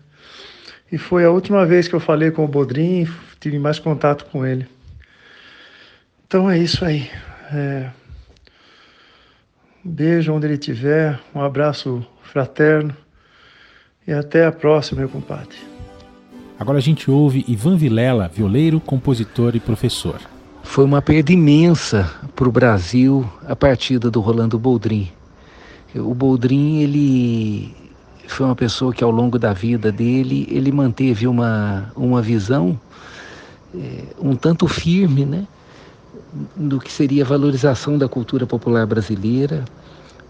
E 0.90 0.96
foi 0.96 1.26
a 1.26 1.30
última 1.30 1.66
vez 1.66 1.86
que 1.86 1.94
eu 1.94 2.00
falei 2.00 2.30
com 2.30 2.46
o 2.46 2.48
Bodrim, 2.48 3.06
tive 3.38 3.58
mais 3.58 3.78
contato 3.78 4.24
com 4.24 4.46
ele. 4.46 4.66
Então 6.26 6.50
é 6.50 6.56
isso 6.56 6.82
aí. 6.82 7.10
É... 7.52 7.90
Um 9.84 9.90
beijo 9.90 10.32
onde 10.32 10.46
ele 10.46 10.54
estiver, 10.54 11.18
um 11.34 11.40
abraço 11.40 12.04
fraterno 12.22 12.94
e 14.06 14.12
até 14.12 14.44
a 14.44 14.52
próxima, 14.52 15.00
meu 15.00 15.08
compadre. 15.08 15.56
Agora 16.58 16.76
a 16.76 16.82
gente 16.82 17.10
ouve 17.10 17.44
Ivan 17.48 17.76
Vilela, 17.78 18.28
violeiro, 18.28 18.78
compositor 18.78 19.56
e 19.56 19.60
professor. 19.60 20.20
Foi 20.62 20.84
uma 20.84 21.00
perda 21.00 21.32
imensa 21.32 22.12
para 22.36 22.46
o 22.46 22.52
Brasil 22.52 23.26
a 23.46 23.56
partida 23.56 24.10
do 24.10 24.20
Rolando 24.20 24.58
Boldrin. 24.58 25.10
O 25.94 26.14
Boldrin, 26.14 26.82
ele 26.82 27.74
foi 28.28 28.44
uma 28.44 28.54
pessoa 28.54 28.92
que 28.92 29.02
ao 29.02 29.10
longo 29.10 29.38
da 29.38 29.54
vida 29.54 29.90
dele, 29.90 30.46
ele 30.50 30.70
manteve 30.70 31.26
uma, 31.26 31.90
uma 31.96 32.20
visão 32.20 32.78
é, 33.74 34.04
um 34.20 34.36
tanto 34.36 34.68
firme, 34.68 35.24
né? 35.24 35.46
Do 36.56 36.78
que 36.78 36.92
seria 36.92 37.24
a 37.24 37.26
valorização 37.26 37.98
da 37.98 38.08
cultura 38.08 38.46
popular 38.46 38.86
brasileira. 38.86 39.64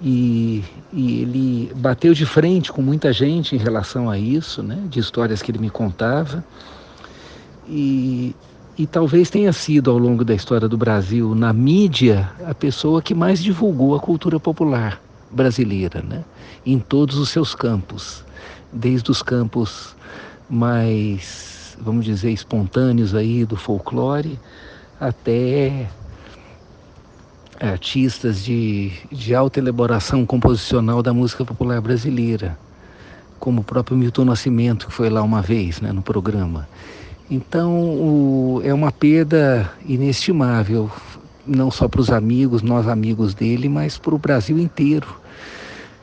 E, 0.03 0.65
e, 0.93 1.21
ele 1.21 1.73
bateu 1.77 2.15
de 2.15 2.25
frente 2.25 2.73
com 2.73 2.81
muita 2.81 3.13
gente 3.13 3.55
em 3.55 3.59
relação 3.59 4.09
a 4.09 4.19
isso, 4.19 4.63
né, 4.63 4.83
de 4.89 4.99
histórias 4.99 5.43
que 5.43 5.51
ele 5.51 5.59
me 5.59 5.69
contava. 5.69 6.43
E, 7.69 8.35
e 8.79 8.87
talvez 8.87 9.29
tenha 9.29 9.53
sido 9.53 9.91
ao 9.91 9.99
longo 9.99 10.25
da 10.25 10.35
história 10.35 10.67
do 10.67 10.79
Brasil 10.79 11.35
na 11.35 11.53
mídia 11.53 12.31
a 12.47 12.55
pessoa 12.55 13.03
que 13.03 13.15
mais 13.15 13.43
divulgou 13.43 13.95
a 13.95 14.01
cultura 14.01 14.41
popular 14.41 15.01
brasileira, 15.31 16.03
né, 16.03 16.25
em 16.65 16.79
todos 16.79 17.19
os 17.19 17.29
seus 17.29 17.55
campos, 17.55 18.25
desde 18.73 19.11
os 19.11 19.23
campos 19.23 19.95
mais, 20.49 21.77
vamos 21.79 22.07
dizer, 22.07 22.31
espontâneos 22.31 23.15
aí 23.15 23.45
do 23.45 23.55
folclore 23.55 24.39
até 25.01 25.89
artistas 27.59 28.45
de, 28.45 28.93
de 29.11 29.35
alta 29.35 29.59
elaboração 29.59 30.25
composicional 30.27 31.03
da 31.03 31.13
música 31.13 31.45
popular 31.45 31.81
brasileira, 31.81 32.59
como 33.39 33.63
o 33.63 33.65
próprio 33.65 33.97
Milton 33.97 34.27
Nascimento, 34.27 34.87
que 34.87 34.93
foi 34.93 35.09
lá 35.09 35.23
uma 35.23 35.41
vez 35.41 35.81
né, 35.81 35.93
no 35.93 36.03
programa. 36.03 36.69
Então 37.31 37.75
o, 37.75 38.61
é 38.65 38.75
uma 38.75 38.93
perda 38.93 39.71
inestimável, 39.87 40.91
não 41.47 41.71
só 41.71 41.89
para 41.89 42.01
os 42.01 42.11
amigos, 42.11 42.61
nós 42.63 42.87
amigos 42.87 43.35
dele, 43.35 43.69
mas 43.69 43.97
para 43.97 44.15
o 44.15 44.19
Brasil 44.19 44.59
inteiro, 44.59 45.07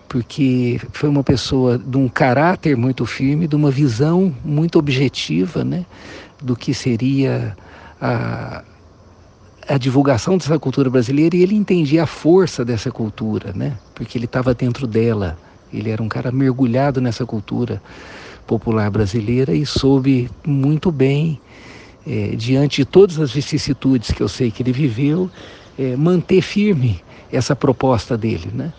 porque 0.08 0.80
foi 0.94 1.10
uma 1.10 1.24
pessoa 1.24 1.78
de 1.78 1.98
um 1.98 2.08
caráter 2.08 2.78
muito 2.78 3.06
firme, 3.06 3.48
de 3.48 3.56
uma 3.56 3.70
visão 3.70 4.34
muito 4.44 4.80
objetiva 4.80 5.64
né, 5.64 5.86
do 6.42 6.56
que 6.56 6.74
seria 6.74 7.56
a, 8.00 8.64
a 9.68 9.78
divulgação 9.78 10.38
dessa 10.38 10.58
cultura 10.58 10.90
brasileira 10.90 11.36
e 11.36 11.42
ele 11.42 11.56
entendia 11.56 12.04
a 12.04 12.08
força 12.08 12.64
dessa 12.64 12.90
cultura, 12.90 13.52
né? 13.54 13.78
Porque 13.94 14.18
ele 14.18 14.26
estava 14.26 14.54
dentro 14.54 14.88
dela. 14.88 15.38
Ele 15.74 15.90
era 15.90 16.02
um 16.02 16.08
cara 16.08 16.32
mergulhado 16.32 17.02
nessa 17.02 17.26
cultura 17.26 17.82
popular 18.46 18.90
brasileira 18.90 19.54
e 19.54 19.66
soube 19.66 20.30
muito 20.46 20.90
bem, 20.90 21.40
é, 22.06 22.30
diante 22.36 22.78
de 22.78 22.86
todas 22.86 23.20
as 23.20 23.32
vicissitudes 23.32 24.12
que 24.12 24.24
eu 24.24 24.30
sei 24.30 24.50
que 24.50 24.64
ele 24.64 24.72
viveu, 24.72 25.30
é, 25.78 25.98
manter 25.98 26.42
firme 26.42 27.02
essa 27.30 27.54
proposta 27.54 28.18
dele, 28.18 28.50
né? 28.54 28.72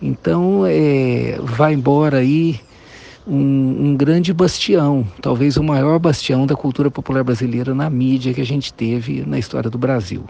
Então, 0.00 0.64
é, 0.64 1.38
vai 1.42 1.74
embora 1.74 2.18
aí 2.18 2.60
um, 3.26 3.90
um, 3.90 3.96
grande 3.96 4.32
bastião, 4.32 5.06
talvez 5.20 5.56
o 5.56 5.62
maior 5.62 5.98
bastião 5.98 6.46
da 6.46 6.56
cultura 6.56 6.90
popular 6.90 7.22
brasileira 7.22 7.74
na 7.74 7.88
mídia 7.90 8.32
que 8.32 8.40
a 8.40 8.46
gente 8.46 8.72
teve 8.72 9.24
na 9.26 9.38
história 9.38 9.70
do 9.70 9.78
Brasil. 9.78 10.24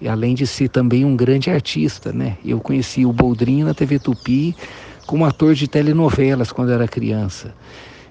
E 0.00 0.08
além 0.08 0.34
de 0.34 0.46
ser 0.46 0.68
também 0.68 1.04
um 1.04 1.16
grande 1.16 1.50
artista, 1.50 2.12
né? 2.12 2.36
Eu 2.44 2.60
conheci 2.60 3.06
o 3.06 3.12
Boldrin 3.12 3.64
na 3.64 3.72
TV 3.72 3.98
Tupi 3.98 4.54
como 5.06 5.24
ator 5.24 5.54
de 5.54 5.66
telenovelas 5.66 6.52
quando 6.52 6.70
era 6.70 6.86
criança. 6.86 7.54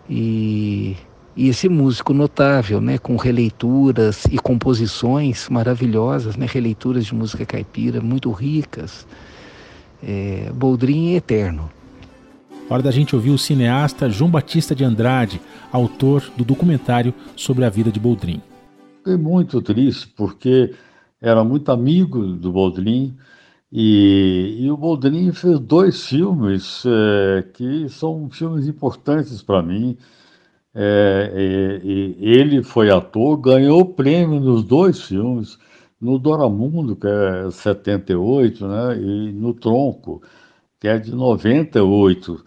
E, 0.09 0.95
e 1.35 1.47
esse 1.47 1.69
músico 1.69 2.11
notável, 2.11 2.81
né? 2.81 2.97
Com 2.97 3.17
releituras 3.17 4.25
e 4.31 4.39
composições 4.39 5.47
maravilhosas, 5.47 6.35
né? 6.35 6.47
Releituras 6.51 7.05
de 7.05 7.13
música 7.13 7.45
caipira 7.45 8.01
muito 8.01 8.31
ricas. 8.31 9.05
É, 10.01 10.49
Boldrin 10.55 11.13
é 11.13 11.17
eterno. 11.17 11.69
Hora 12.67 12.81
da 12.81 12.89
gente 12.89 13.15
ouvir 13.15 13.29
o 13.29 13.37
cineasta 13.37 14.09
João 14.09 14.31
Batista 14.31 14.73
de 14.73 14.83
Andrade, 14.83 15.39
autor 15.71 16.23
do 16.35 16.43
documentário 16.43 17.13
sobre 17.35 17.63
a 17.63 17.69
vida 17.69 17.91
de 17.91 17.99
Boldrin. 17.99 18.41
Fiquei 18.97 19.17
muito 19.17 19.61
triste 19.61 20.07
porque 20.17 20.73
era 21.21 21.43
muito 21.43 21.71
amigo 21.71 22.25
do 22.25 22.51
Boldrin 22.51 23.15
e, 23.71 24.57
e 24.61 24.71
o 24.71 24.77
Boldrin 24.77 25.31
fez 25.31 25.59
dois 25.59 26.07
filmes 26.07 26.83
é, 26.87 27.43
que 27.53 27.87
são 27.87 28.31
filmes 28.31 28.67
importantes 28.67 29.43
para 29.43 29.61
mim. 29.61 29.95
É, 30.73 31.81
ele 32.19 32.63
foi 32.63 32.89
ator, 32.89 33.37
ganhou 33.37 33.85
prêmio 33.85 34.39
nos 34.39 34.63
dois 34.63 35.03
filmes, 35.03 35.59
no 36.01 36.17
Doramundo, 36.17 36.95
que 36.95 37.07
é 37.07 37.51
78, 37.51 38.67
né, 38.67 38.97
e 38.99 39.31
no 39.31 39.53
Tronco, 39.53 40.21
que 40.85 40.89
é 40.89 40.99
de 40.99 41.15
98, 41.15 42.45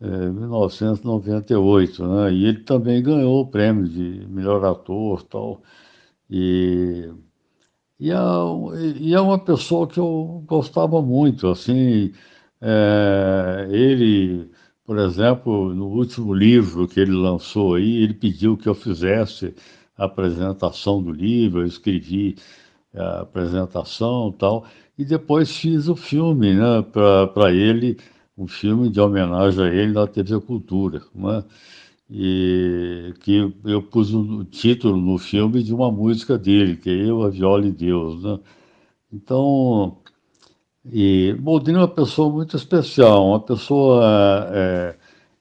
é, 0.00 0.06
1998, 0.30 2.08
né? 2.08 2.32
E 2.32 2.44
ele 2.46 2.64
também 2.64 3.00
ganhou 3.00 3.42
o 3.42 3.46
prêmio 3.46 3.88
de 3.88 4.26
melhor 4.28 4.64
ator 4.64 5.22
tal. 5.22 5.62
E, 6.28 7.08
e, 8.00 8.10
é, 8.10 8.16
e 8.96 9.14
é 9.14 9.20
uma 9.20 9.38
pessoa 9.38 9.86
que 9.86 10.00
eu 10.00 10.42
gostava 10.46 11.00
muito, 11.00 11.46
assim, 11.46 12.12
é, 12.60 13.68
ele, 13.70 14.50
por 14.84 14.98
exemplo, 14.98 15.72
no 15.72 15.86
último 15.86 16.34
livro 16.34 16.88
que 16.88 16.98
ele 16.98 17.12
lançou 17.12 17.76
aí, 17.76 18.02
ele 18.02 18.14
pediu 18.14 18.56
que 18.56 18.68
eu 18.68 18.74
fizesse 18.74 19.54
a 19.96 20.06
apresentação 20.06 21.00
do 21.02 21.12
livro, 21.12 21.60
eu 21.60 21.66
escrevi 21.66 22.36
a 22.94 23.20
apresentação 23.20 24.32
tal, 24.32 24.66
e 24.98 25.04
depois 25.04 25.56
fiz 25.56 25.88
o 25.88 25.94
filme 25.94 26.54
né, 26.54 26.82
para 27.32 27.52
ele, 27.52 27.96
um 28.36 28.48
filme 28.48 28.90
de 28.90 29.00
homenagem 29.00 29.64
a 29.64 29.68
ele 29.68 29.92
na 29.92 30.06
TV 30.06 30.40
Cultura, 30.40 31.02
né? 31.14 31.44
e 32.10 33.14
que 33.20 33.52
eu 33.64 33.82
pus 33.82 34.12
o 34.14 34.44
título 34.44 34.96
no 34.96 35.18
filme 35.18 35.62
de 35.62 35.74
uma 35.74 35.90
música 35.90 36.38
dele, 36.38 36.76
que 36.76 36.90
é 36.90 36.94
Eu, 36.94 37.22
a 37.22 37.28
Viola 37.28 37.66
e 37.66 37.70
Deus. 37.70 38.22
Né? 38.22 38.38
Então, 39.12 39.98
e 40.90 41.34
Boldrini 41.38 41.78
é 41.78 41.82
uma 41.82 41.88
pessoa 41.88 42.30
muito 42.30 42.56
especial, 42.56 43.28
uma 43.28 43.40
pessoa 43.40 44.48
é, 44.52 44.96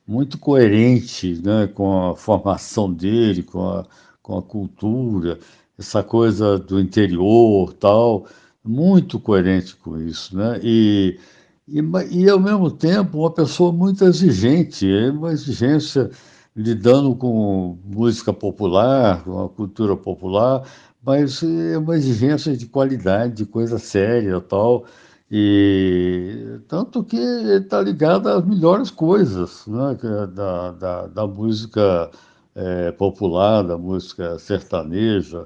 muito 0.05 0.37
coerente 0.37 1.41
né, 1.43 1.67
com 1.67 2.09
a 2.09 2.15
formação 2.15 2.91
dele, 2.91 3.43
com 3.43 3.67
a, 3.69 3.85
com 4.21 4.37
a 4.37 4.41
cultura, 4.41 5.39
essa 5.77 6.03
coisa 6.03 6.59
do 6.59 6.79
interior 6.79 7.73
tal, 7.73 8.27
muito 8.67 9.19
coerente 9.19 9.75
com 9.75 9.97
isso. 9.97 10.35
Né? 10.37 10.59
E, 10.63 11.19
e, 11.67 11.81
e 12.11 12.29
ao 12.29 12.39
mesmo 12.39 12.69
tempo 12.69 13.19
uma 13.19 13.31
pessoa 13.31 13.71
muito 13.71 14.03
exigente, 14.03 14.89
é 14.89 15.09
uma 15.09 15.31
exigência 15.31 16.09
lidando 16.55 17.15
com 17.15 17.77
música 17.85 18.33
popular, 18.33 19.23
com 19.23 19.45
a 19.45 19.49
cultura 19.49 19.95
popular, 19.95 20.63
mas 21.05 21.43
é 21.43 21.77
uma 21.77 21.95
exigência 21.95 22.57
de 22.57 22.65
qualidade, 22.65 23.35
de 23.35 23.45
coisa 23.45 23.77
séria 23.77 24.41
tal. 24.41 24.85
E 25.29 26.59
tanto 26.67 27.03
que 27.03 27.17
está 27.17 27.81
ligado 27.81 28.27
às 28.29 28.45
melhores 28.45 28.89
coisas 28.89 29.67
né, 29.67 29.97
é 30.01 30.27
da, 30.27 30.71
da, 30.71 31.07
da 31.07 31.27
música 31.27 32.09
é, 32.55 32.91
popular, 32.91 33.61
da 33.61 33.77
música 33.77 34.39
sertaneja. 34.39 35.45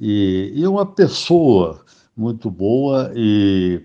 E, 0.00 0.52
e 0.54 0.66
uma 0.66 0.84
pessoa 0.84 1.83
muito 2.16 2.50
boa 2.50 3.12
e, 3.14 3.82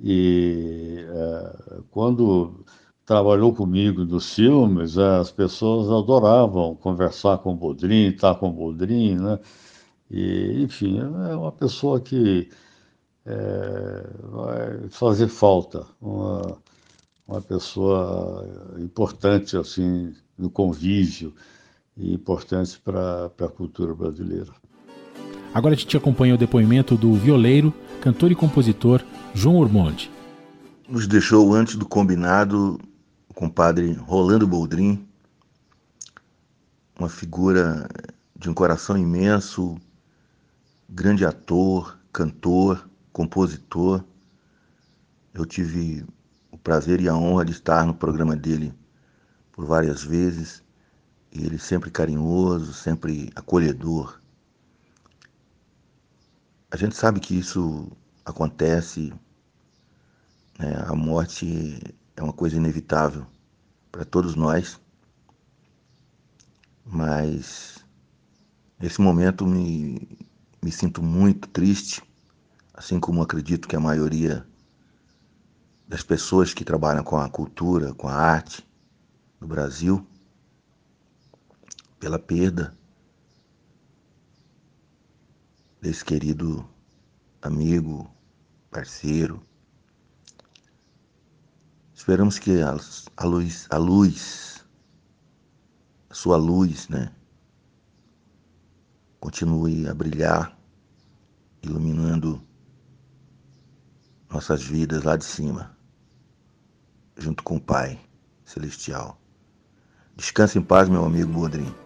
e 0.00 1.04
é, 1.08 1.80
quando 1.90 2.64
trabalhou 3.06 3.54
comigo 3.54 4.04
nos 4.04 4.34
filmes, 4.34 4.98
as 4.98 5.30
pessoas 5.30 5.90
adoravam 5.90 6.74
conversar 6.76 7.38
com 7.38 7.52
o 7.52 7.56
Bodrin, 7.56 8.08
estar 8.08 8.34
com 8.36 8.48
o 8.48 8.52
Bodrin, 8.52 9.16
né? 9.16 9.38
E, 10.10 10.62
enfim, 10.62 11.00
é 11.00 11.36
uma 11.36 11.52
pessoa 11.52 12.00
que 12.00 12.48
é, 13.26 14.06
vai 14.30 14.88
fazer 14.90 15.28
falta, 15.28 15.86
uma, 16.00 16.58
uma 17.26 17.40
pessoa 17.42 18.46
importante 18.78 19.56
assim 19.56 20.14
no 20.36 20.50
convívio 20.50 21.34
e 21.96 22.12
importante 22.14 22.78
para 22.80 23.26
a 23.26 23.48
cultura 23.48 23.94
brasileira. 23.94 24.52
Agora 25.54 25.72
a 25.72 25.78
gente 25.78 25.96
acompanha 25.96 26.34
o 26.34 26.38
depoimento 26.38 26.96
do 26.96 27.14
violeiro, 27.14 27.72
cantor 28.00 28.32
e 28.32 28.34
compositor 28.34 29.00
João 29.32 29.54
Ormonde. 29.54 30.10
Nos 30.88 31.06
deixou 31.06 31.54
antes 31.54 31.76
do 31.76 31.86
combinado 31.86 32.76
o 33.28 33.32
compadre 33.32 33.92
Rolando 33.92 34.48
Boldrin, 34.48 35.06
uma 36.98 37.08
figura 37.08 37.88
de 38.34 38.50
um 38.50 38.52
coração 38.52 38.98
imenso, 38.98 39.76
grande 40.88 41.24
ator, 41.24 42.00
cantor, 42.12 42.90
compositor. 43.12 44.02
Eu 45.32 45.46
tive 45.46 46.04
o 46.50 46.58
prazer 46.58 47.00
e 47.00 47.08
a 47.08 47.16
honra 47.16 47.44
de 47.44 47.52
estar 47.52 47.86
no 47.86 47.94
programa 47.94 48.34
dele 48.34 48.74
por 49.52 49.64
várias 49.64 50.02
vezes 50.02 50.64
e 51.30 51.46
ele 51.46 51.58
sempre 51.60 51.92
carinhoso, 51.92 52.72
sempre 52.74 53.30
acolhedor. 53.36 54.23
A 56.74 56.76
gente 56.76 56.96
sabe 56.96 57.20
que 57.20 57.38
isso 57.38 57.88
acontece, 58.24 59.14
né? 60.58 60.74
a 60.88 60.92
morte 60.96 61.78
é 62.16 62.20
uma 62.20 62.32
coisa 62.32 62.56
inevitável 62.56 63.24
para 63.92 64.04
todos 64.04 64.34
nós, 64.34 64.80
mas 66.84 67.78
nesse 68.76 69.00
momento 69.00 69.46
me, 69.46 70.18
me 70.60 70.72
sinto 70.72 71.00
muito 71.00 71.48
triste 71.48 72.02
assim 72.74 72.98
como 72.98 73.22
acredito 73.22 73.68
que 73.68 73.76
a 73.76 73.80
maioria 73.80 74.44
das 75.86 76.02
pessoas 76.02 76.52
que 76.52 76.64
trabalham 76.64 77.04
com 77.04 77.16
a 77.16 77.30
cultura, 77.30 77.94
com 77.94 78.08
a 78.08 78.14
arte 78.14 78.66
no 79.40 79.46
Brasil, 79.46 80.04
pela 82.00 82.18
perda 82.18 82.76
desse 85.84 86.02
querido 86.02 86.66
amigo, 87.42 88.10
parceiro. 88.70 89.42
Esperamos 91.94 92.38
que 92.38 92.62
a, 92.62 92.74
a 93.18 93.24
luz, 93.26 93.66
a 93.68 93.76
luz, 93.76 94.64
a 96.08 96.14
sua 96.14 96.38
luz, 96.38 96.88
né, 96.88 97.12
continue 99.20 99.86
a 99.86 99.92
brilhar, 99.92 100.58
iluminando 101.62 102.42
nossas 104.30 104.62
vidas 104.62 105.02
lá 105.02 105.18
de 105.18 105.24
cima, 105.26 105.76
junto 107.18 107.42
com 107.42 107.56
o 107.56 107.60
Pai 107.60 108.00
Celestial. 108.46 109.20
Descanse 110.16 110.58
em 110.58 110.62
paz, 110.62 110.88
meu 110.88 111.04
amigo 111.04 111.30
Boldrin. 111.30 111.83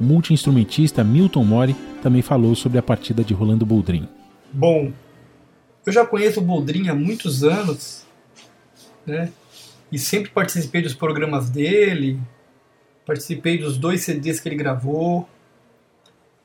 Multi-instrumentista 0.00 1.04
Milton 1.04 1.44
Mori 1.44 1.76
também 2.02 2.22
falou 2.22 2.54
sobre 2.54 2.78
a 2.78 2.82
partida 2.82 3.22
de 3.22 3.34
Rolando 3.34 3.66
Boldrin. 3.66 4.08
Bom, 4.52 4.92
eu 5.84 5.92
já 5.92 6.04
conheço 6.06 6.40
o 6.40 6.42
Boldrin 6.42 6.88
há 6.88 6.94
muitos 6.94 7.44
anos, 7.44 8.06
né? 9.06 9.30
E 9.92 9.98
sempre 9.98 10.30
participei 10.30 10.82
dos 10.82 10.94
programas 10.94 11.50
dele, 11.50 12.18
participei 13.04 13.58
dos 13.58 13.76
dois 13.76 14.02
CDs 14.02 14.40
que 14.40 14.48
ele 14.48 14.56
gravou, 14.56 15.28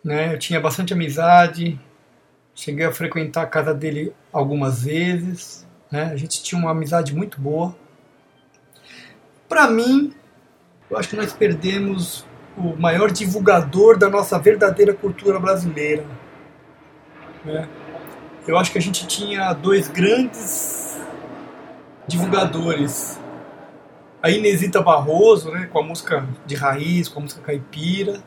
né? 0.04 0.34
Eu 0.34 0.39
tinha 0.39 0.60
bastante 0.60 0.94
amizade, 0.94 1.80
Cheguei 2.56 2.86
a 2.86 2.91
frequentar 2.91 3.41
a 3.41 3.48
casa 3.48 3.74
dele 3.74 4.13
algumas 4.32 4.84
vezes. 4.84 5.68
Né? 5.91 6.06
A 6.06 6.15
gente 6.15 6.41
tinha 6.41 6.60
uma 6.60 6.72
amizade 6.72 7.13
muito 7.13 7.39
boa. 7.39 7.76
Para 9.50 9.70
mim, 9.70 10.13
eu 10.89 10.98
acho 10.98 11.10
que 11.10 11.18
nós 11.18 11.34
perdemos 11.34 12.26
o 12.58 12.76
maior 12.76 13.12
divulgador 13.12 13.98
da 13.98 14.10
nossa 14.10 14.39
verdadeira 14.39 14.94
cultura 14.94 15.39
brasileira. 15.39 16.06
Né? 17.44 17.68
Eu 18.48 18.58
acho 18.58 18.72
que 18.72 18.78
a 18.78 18.82
gente 18.82 19.08
tinha 19.08 19.54
dois 19.54 19.88
grandes 19.88 21.00
divulgadores. 22.08 23.20
A 24.22 24.30
Inesita 24.30 24.82
Barroso, 24.82 25.52
né, 25.52 25.68
com 25.72 25.80
a 25.80 25.84
música 25.84 26.28
de 26.46 26.56
raiz, 26.56 27.08
com 27.08 27.20
a 27.20 27.24
música 27.24 27.41
caipira, 27.41 28.24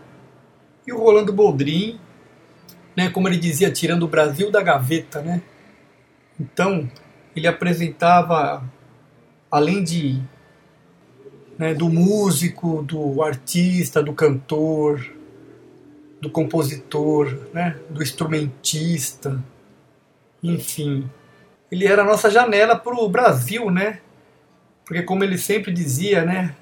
e 0.86 0.92
o 0.92 0.98
Rolando 0.98 1.32
Boldrin, 1.32 2.00
né, 2.96 3.10
como 3.10 3.28
ele 3.28 3.36
dizia, 3.36 3.70
tirando 3.70 4.04
o 4.04 4.08
Brasil 4.08 4.50
da 4.50 4.62
gaveta, 4.62 5.20
né? 5.20 5.42
Então, 6.38 6.88
ele 7.34 7.46
apresentava, 7.46 8.62
além 9.50 9.82
de 9.82 10.22
né, 11.58 11.74
do 11.74 11.88
músico, 11.88 12.82
do 12.82 13.22
artista, 13.22 14.02
do 14.02 14.12
cantor, 14.12 15.04
do 16.20 16.30
compositor, 16.30 17.36
né, 17.52 17.76
do 17.90 18.02
instrumentista, 18.02 19.42
enfim, 20.42 21.10
ele 21.70 21.86
era 21.86 22.02
a 22.02 22.04
nossa 22.04 22.30
janela 22.30 22.76
para 22.76 22.94
o 22.94 23.08
Brasil, 23.08 23.70
né? 23.70 24.00
Porque 24.84 25.02
como 25.02 25.24
ele 25.24 25.36
sempre 25.36 25.72
dizia, 25.72 26.24
né, 26.24 26.54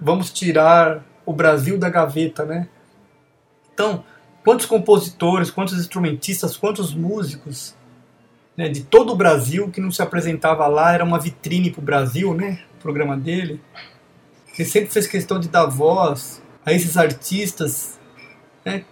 vamos 0.00 0.30
tirar 0.30 1.02
o 1.24 1.32
Brasil 1.32 1.78
da 1.78 1.88
gaveta, 1.88 2.44
né? 2.44 2.68
Então, 3.72 4.04
quantos 4.44 4.66
compositores, 4.66 5.50
quantos 5.50 5.78
instrumentistas, 5.78 6.56
quantos 6.56 6.92
músicos 6.92 7.74
né, 8.56 8.68
de 8.68 8.82
todo 8.82 9.12
o 9.12 9.16
Brasil 9.16 9.70
que 9.70 9.80
não 9.80 9.90
se 9.90 10.02
apresentava 10.02 10.66
lá, 10.66 10.92
era 10.92 11.04
uma 11.04 11.18
vitrine 11.18 11.70
para 11.70 11.80
o 11.80 11.84
Brasil, 11.84 12.34
né? 12.34 12.62
O 12.74 12.82
programa 12.82 13.16
dele. 13.16 13.60
Ele 14.58 14.68
sempre 14.68 14.90
fez 14.90 15.06
questão 15.06 15.40
de 15.40 15.48
dar 15.48 15.66
voz 15.66 16.42
a 16.64 16.72
esses 16.72 16.96
artistas, 16.96 17.98
né, 18.64 18.84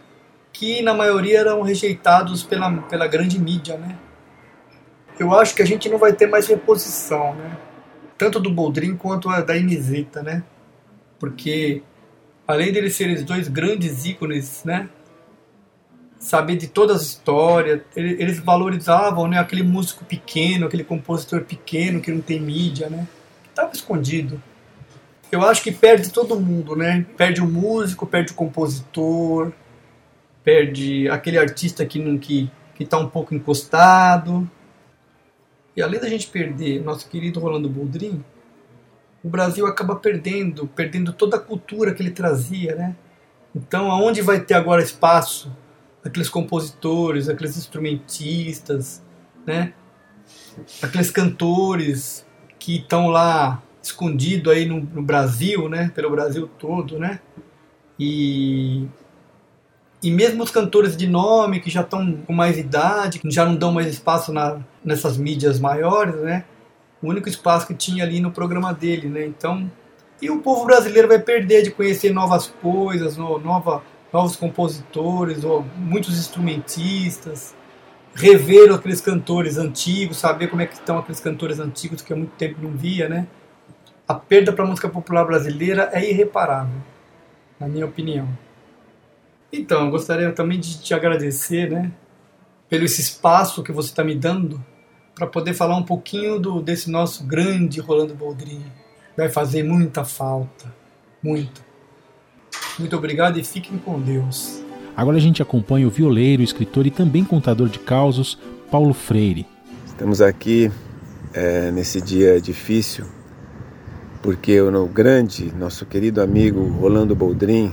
que 0.52 0.82
na 0.82 0.94
maioria 0.94 1.40
eram 1.40 1.62
rejeitados 1.62 2.42
pela, 2.42 2.70
pela 2.82 3.06
grande 3.06 3.38
mídia, 3.38 3.76
né? 3.76 3.96
Eu 5.18 5.34
acho 5.34 5.54
que 5.54 5.62
a 5.62 5.66
gente 5.66 5.88
não 5.88 5.98
vai 5.98 6.12
ter 6.12 6.26
mais 6.26 6.46
reposição, 6.46 7.34
né? 7.34 7.56
Tanto 8.16 8.40
do 8.40 8.50
Boldrin 8.50 8.96
quanto 8.96 9.28
da 9.42 9.56
Inesita, 9.56 10.22
né? 10.22 10.42
Porque 11.18 11.82
além 12.48 12.72
deles 12.72 12.96
serem 12.96 13.22
dois 13.22 13.46
grandes 13.48 14.04
ícones, 14.06 14.64
né? 14.64 14.88
saber 16.20 16.56
de 16.56 16.68
todas 16.68 16.96
as 16.96 17.06
histórias. 17.08 17.80
Eles 17.96 18.38
valorizavam 18.38 19.26
né, 19.26 19.38
aquele 19.38 19.62
músico 19.62 20.04
pequeno, 20.04 20.66
aquele 20.66 20.84
compositor 20.84 21.40
pequeno 21.40 22.00
que 22.00 22.12
não 22.12 22.20
tem 22.20 22.38
mídia, 22.38 22.88
né? 22.90 23.08
Que 23.42 23.48
estava 23.48 23.72
escondido. 23.72 24.40
Eu 25.30 25.42
acho 25.42 25.62
que 25.62 25.70
perde 25.70 26.10
todo 26.10 26.38
mundo, 26.40 26.74
né? 26.74 27.06
Perde 27.16 27.40
o 27.40 27.46
músico, 27.46 28.06
perde 28.06 28.32
o 28.32 28.34
compositor, 28.34 29.52
perde 30.42 31.08
aquele 31.08 31.38
artista 31.38 31.86
que 31.86 32.18
que 32.18 32.50
que 32.80 32.84
está 32.84 32.96
um 32.98 33.10
pouco 33.10 33.34
encostado. 33.34 34.50
E 35.76 35.82
além 35.82 36.00
da 36.00 36.08
gente 36.08 36.26
perder 36.28 36.82
nosso 36.82 37.06
querido 37.10 37.38
Rolando 37.38 37.68
Boldrin, 37.68 38.24
o 39.22 39.28
Brasil 39.28 39.66
acaba 39.66 39.96
perdendo, 39.96 40.66
perdendo 40.66 41.12
toda 41.12 41.36
a 41.36 41.40
cultura 41.40 41.92
que 41.92 42.02
ele 42.02 42.10
trazia, 42.10 42.74
né? 42.74 42.96
Então, 43.54 43.90
aonde 43.90 44.22
vai 44.22 44.40
ter 44.40 44.54
agora 44.54 44.82
espaço 44.82 45.54
aqueles 46.02 46.30
compositores, 46.30 47.28
aqueles 47.28 47.54
instrumentistas, 47.58 49.02
né? 49.46 49.74
Aqueles 50.82 51.10
cantores 51.10 52.26
que 52.58 52.78
estão 52.78 53.08
lá 53.08 53.62
escondido 53.90 54.50
aí 54.50 54.66
no, 54.66 54.80
no, 54.80 55.02
Brasil, 55.02 55.68
né? 55.68 55.90
Pelo 55.94 56.10
Brasil 56.10 56.48
todo, 56.58 56.98
né? 56.98 57.20
E 57.98 58.86
e 60.02 60.10
mesmo 60.10 60.42
os 60.42 60.50
cantores 60.50 60.96
de 60.96 61.06
nome 61.06 61.60
que 61.60 61.68
já 61.68 61.82
estão 61.82 62.16
com 62.26 62.32
mais 62.32 62.56
idade, 62.56 63.18
que 63.18 63.30
já 63.30 63.44
não 63.44 63.54
dão 63.54 63.70
mais 63.70 63.86
espaço 63.86 64.32
na, 64.32 64.58
nessas 64.82 65.18
mídias 65.18 65.60
maiores, 65.60 66.14
né? 66.16 66.44
O 67.02 67.08
único 67.08 67.28
espaço 67.28 67.66
que 67.66 67.74
tinha 67.74 68.04
ali 68.04 68.18
no 68.18 68.30
programa 68.30 68.72
dele, 68.72 69.08
né? 69.08 69.26
Então, 69.26 69.70
e 70.22 70.30
o 70.30 70.40
povo 70.40 70.64
brasileiro 70.64 71.08
vai 71.08 71.18
perder 71.18 71.62
de 71.62 71.70
conhecer 71.70 72.12
novas 72.12 72.46
coisas, 72.46 73.16
nova 73.16 73.82
novos 74.12 74.36
compositores, 74.36 75.44
ou 75.44 75.64
muitos 75.76 76.18
instrumentistas, 76.18 77.54
rever 78.14 78.72
aqueles 78.72 79.00
cantores 79.00 79.56
antigos, 79.56 80.18
saber 80.18 80.48
como 80.48 80.62
é 80.62 80.66
que 80.66 80.74
estão 80.74 80.98
aqueles 80.98 81.20
cantores 81.20 81.60
antigos 81.60 82.02
que 82.02 82.12
há 82.12 82.16
muito 82.16 82.32
tempo 82.32 82.60
não 82.60 82.72
via, 82.72 83.08
né? 83.08 83.26
A 84.10 84.14
perda 84.14 84.52
para 84.52 84.64
a 84.64 84.66
música 84.66 84.88
popular 84.88 85.24
brasileira 85.24 85.88
é 85.92 86.10
irreparável, 86.10 86.80
na 87.60 87.68
minha 87.68 87.86
opinião. 87.86 88.28
Então, 89.52 89.84
eu 89.84 89.90
gostaria 89.92 90.32
também 90.32 90.58
de 90.58 90.80
te 90.80 90.92
agradecer, 90.92 91.70
né, 91.70 91.92
pelo 92.68 92.84
esse 92.84 93.00
espaço 93.00 93.62
que 93.62 93.70
você 93.70 93.90
está 93.90 94.02
me 94.02 94.16
dando 94.16 94.60
para 95.14 95.28
poder 95.28 95.54
falar 95.54 95.76
um 95.76 95.84
pouquinho 95.84 96.40
do, 96.40 96.60
desse 96.60 96.90
nosso 96.90 97.22
grande 97.22 97.78
Rolando 97.78 98.12
Boldrin. 98.12 98.64
Vai 99.16 99.28
fazer 99.28 99.62
muita 99.62 100.02
falta, 100.04 100.74
muito. 101.22 101.62
Muito 102.80 102.96
obrigado 102.96 103.38
e 103.38 103.44
fiquem 103.44 103.78
com 103.78 104.00
Deus. 104.00 104.60
Agora 104.96 105.18
a 105.18 105.20
gente 105.20 105.40
acompanha 105.40 105.86
o 105.86 105.90
violeiro, 105.90 106.42
escritor 106.42 106.84
e 106.84 106.90
também 106.90 107.22
contador 107.22 107.68
de 107.68 107.78
causos, 107.78 108.36
Paulo 108.72 108.92
Freire. 108.92 109.46
Estamos 109.86 110.20
aqui 110.20 110.68
é, 111.32 111.70
nesse 111.70 112.00
dia 112.00 112.40
difícil, 112.40 113.06
porque 114.22 114.60
o 114.60 114.86
grande, 114.86 115.52
nosso 115.58 115.86
querido 115.86 116.20
amigo 116.20 116.62
Rolando 116.80 117.14
Boldrin, 117.14 117.72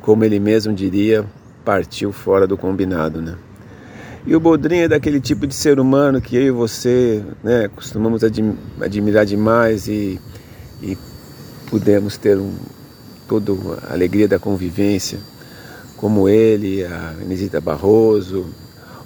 como 0.00 0.24
ele 0.24 0.38
mesmo 0.38 0.72
diria, 0.72 1.24
partiu 1.64 2.12
fora 2.12 2.46
do 2.46 2.56
combinado, 2.56 3.20
né? 3.20 3.36
E 4.26 4.36
o 4.36 4.40
Boldrin 4.40 4.80
é 4.80 4.88
daquele 4.88 5.20
tipo 5.20 5.46
de 5.46 5.54
ser 5.54 5.80
humano 5.80 6.20
que 6.20 6.36
eu 6.36 6.42
e 6.42 6.50
você 6.50 7.24
né, 7.42 7.68
costumamos 7.68 8.22
admi 8.22 8.54
admirar 8.80 9.24
demais 9.24 9.88
e, 9.88 10.20
e 10.82 10.96
pudemos 11.68 12.18
ter 12.18 12.36
um, 12.36 12.52
toda 13.26 13.52
a 13.88 13.94
alegria 13.94 14.28
da 14.28 14.38
convivência, 14.38 15.18
como 15.96 16.28
ele, 16.28 16.84
a 16.84 17.14
Inesita 17.22 17.60
Barroso, 17.60 18.46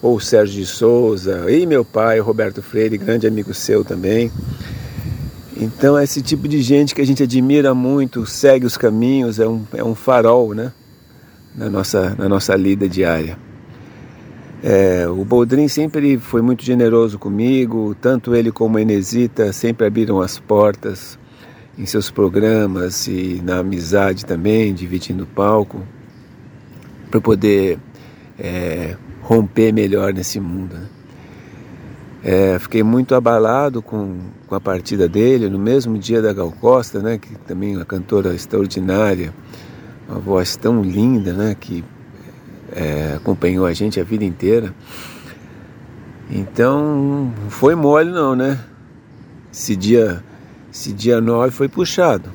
ou 0.03 0.16
o 0.16 0.20
Sérgio 0.20 0.61
de 0.61 0.66
Souza, 0.66 1.51
e 1.51 1.64
meu 1.64 1.85
pai, 1.85 2.18
Roberto 2.18 2.61
Freire, 2.61 2.99
grande 2.99 3.27
amigo 3.27 3.55
seu 3.55 3.85
também. 3.85 4.31
Então, 5.57 5.99
esse 6.01 6.21
tipo 6.21 6.49
de 6.49 6.61
gente 6.61 6.95
que 6.95 7.01
a 7.01 7.07
gente 7.07 7.23
admira 7.23 7.75
muito, 7.75 8.27
segue 8.27 8.67
os 8.67 8.77
caminhos, 8.77 9.38
é 9.38 9.47
um, 9.47 9.64
é 9.73 9.85
um 9.85 9.95
farol 9.95 10.53
né, 10.53 10.73
na, 11.55 11.71
nossa, 11.71 12.14
na 12.17 12.29
nossa 12.29 12.57
lida 12.57 12.88
diária. 12.88 13.38
É, 14.62 15.07
o 15.07 15.25
Boldrin 15.25 15.69
sempre 15.69 16.19
foi 16.19 16.40
muito 16.40 16.64
generoso 16.64 17.19
comigo, 17.19 17.95
tanto 18.01 18.35
ele 18.35 18.51
como 18.51 18.79
a 18.79 18.81
Inesita 18.81 19.53
sempre 19.53 19.87
abriram 19.87 20.21
as 20.21 20.38
portas 20.38 21.19
em 21.79 21.87
seus 21.87 22.11
programas 22.11 23.07
e 23.07 23.40
na 23.45 23.59
amizade 23.59 24.25
também, 24.25 24.73
dividindo 24.73 25.25
o 25.25 25.27
palco, 25.27 25.83
para 27.11 27.21
poder 27.21 27.79
é, 28.38 28.97
romper 29.21 29.73
melhor 29.73 30.12
nesse 30.12 30.40
mundo. 30.40 30.75
Né? 30.75 30.87
É, 32.27 32.59
fiquei 32.59 32.83
muito 32.83 33.15
abalado 33.15 33.83
com, 33.83 34.19
com 34.47 34.55
a 34.55 34.61
partida 34.61 35.07
dele 35.07 35.51
no 35.51 35.59
mesmo 35.59 35.99
dia 35.99 36.23
da 36.23 36.33
Gal 36.33 36.51
Costa, 36.51 37.01
né, 37.01 37.19
que 37.19 37.35
também 37.41 37.75
é 37.75 37.77
uma 37.77 37.85
cantora 37.85 38.35
extraordinária, 38.35 39.35
uma 40.09 40.19
voz 40.19 40.57
tão 40.57 40.83
linda, 40.83 41.35
né, 41.35 41.55
que 41.55 41.85
é, 42.73 43.13
acompanhou 43.17 43.67
a 43.67 43.75
gente 43.75 44.01
a 44.01 44.05
vida 44.05 44.25
inteira. 44.25 44.75
Então, 46.31 47.31
não 47.43 47.51
foi 47.51 47.75
mole 47.75 48.11
não, 48.11 48.35
né? 48.35 48.59
Esse 49.53 49.77
dia, 49.77 50.25
esse 50.73 50.95
dia 50.95 51.21
9 51.21 51.51
foi 51.51 51.69
puxado. 51.69 52.33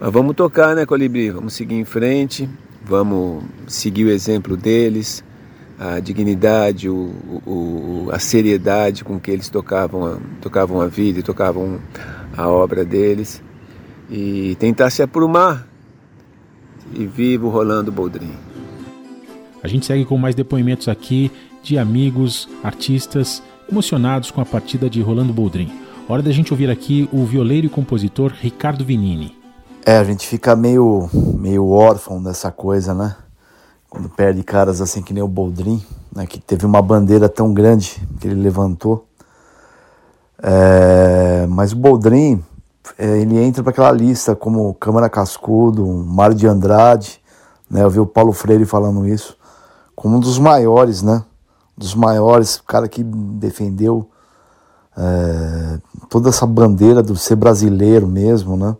Mas 0.00 0.12
vamos 0.12 0.34
tocar, 0.34 0.74
né, 0.74 0.84
Colibri? 0.84 1.30
Vamos 1.30 1.54
seguir 1.54 1.76
em 1.76 1.84
frente, 1.84 2.50
vamos 2.84 3.44
seguir 3.68 4.06
o 4.06 4.10
exemplo 4.10 4.56
deles, 4.56 5.22
a 5.80 5.98
dignidade, 5.98 6.90
o, 6.90 7.10
o, 7.46 8.08
a 8.12 8.18
seriedade 8.18 9.02
com 9.02 9.18
que 9.18 9.30
eles 9.30 9.48
tocavam 9.48 10.04
a, 10.04 10.18
tocavam 10.38 10.78
a 10.78 10.86
vida 10.86 11.20
e 11.20 11.22
tocavam 11.22 11.80
a 12.36 12.46
obra 12.46 12.84
deles 12.84 13.42
e 14.10 14.54
tentar 14.58 14.90
se 14.90 15.02
aprumar 15.02 15.66
e 16.92 17.06
vivo 17.06 17.48
rolando 17.48 17.90
Boldrin. 17.90 18.34
A 19.62 19.68
gente 19.68 19.86
segue 19.86 20.04
com 20.04 20.18
mais 20.18 20.34
depoimentos 20.34 20.86
aqui 20.86 21.32
de 21.62 21.78
amigos, 21.78 22.46
artistas 22.62 23.42
emocionados 23.70 24.30
com 24.30 24.42
a 24.42 24.44
partida 24.44 24.90
de 24.90 25.00
Rolando 25.00 25.32
Boldrin. 25.32 25.72
Hora 26.06 26.20
da 26.20 26.32
gente 26.32 26.52
ouvir 26.52 26.68
aqui 26.68 27.08
o 27.10 27.24
violeiro 27.24 27.66
e 27.66 27.70
compositor 27.70 28.32
Ricardo 28.38 28.84
Vinini. 28.84 29.34
É, 29.86 29.96
a 29.96 30.04
gente 30.04 30.26
fica 30.26 30.54
meio, 30.54 31.08
meio 31.38 31.68
órfão 31.68 32.22
dessa 32.22 32.50
coisa, 32.50 32.92
né? 32.92 33.16
Quando 33.90 34.08
perde 34.08 34.42
caras 34.44 34.80
assim 34.80 35.02
que 35.02 35.12
nem 35.12 35.22
o 35.22 35.28
Boldrin, 35.28 35.84
né? 36.14 36.24
que 36.24 36.40
teve 36.40 36.64
uma 36.64 36.80
bandeira 36.80 37.28
tão 37.28 37.52
grande 37.52 38.00
que 38.20 38.28
ele 38.28 38.40
levantou. 38.40 39.06
É, 40.42 41.44
mas 41.48 41.72
o 41.72 41.76
Boldrin, 41.76 42.42
é, 42.96 43.18
ele 43.18 43.36
entra 43.38 43.62
para 43.62 43.72
aquela 43.72 43.92
lista 43.92 44.34
como 44.34 44.72
Câmara 44.74 45.10
Cascudo, 45.10 45.84
Mário 45.86 46.36
de 46.36 46.46
Andrade, 46.46 47.20
né? 47.68 47.82
Eu 47.82 47.90
vi 47.90 48.00
o 48.00 48.06
Paulo 48.06 48.32
Freire 48.32 48.64
falando 48.64 49.06
isso 49.06 49.36
como 50.00 50.16
um 50.16 50.20
dos 50.20 50.38
maiores, 50.38 51.02
né? 51.02 51.22
Dos 51.76 51.94
maiores, 51.94 52.58
cara 52.66 52.88
que 52.88 53.04
defendeu 53.04 54.08
é, 54.96 55.78
toda 56.08 56.30
essa 56.30 56.46
bandeira 56.46 57.02
do 57.02 57.14
ser 57.16 57.36
brasileiro 57.36 58.06
mesmo, 58.06 58.56
né? 58.56 58.74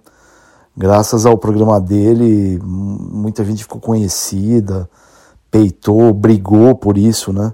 Graças 0.77 1.27
ao 1.27 1.37
programa 1.37 1.81
dele, 1.81 2.59
muita 2.63 3.45
gente 3.45 3.65
ficou 3.65 3.81
conhecida, 3.81 4.89
peitou, 5.51 6.13
brigou 6.13 6.75
por 6.75 6.97
isso, 6.97 7.33
né? 7.33 7.53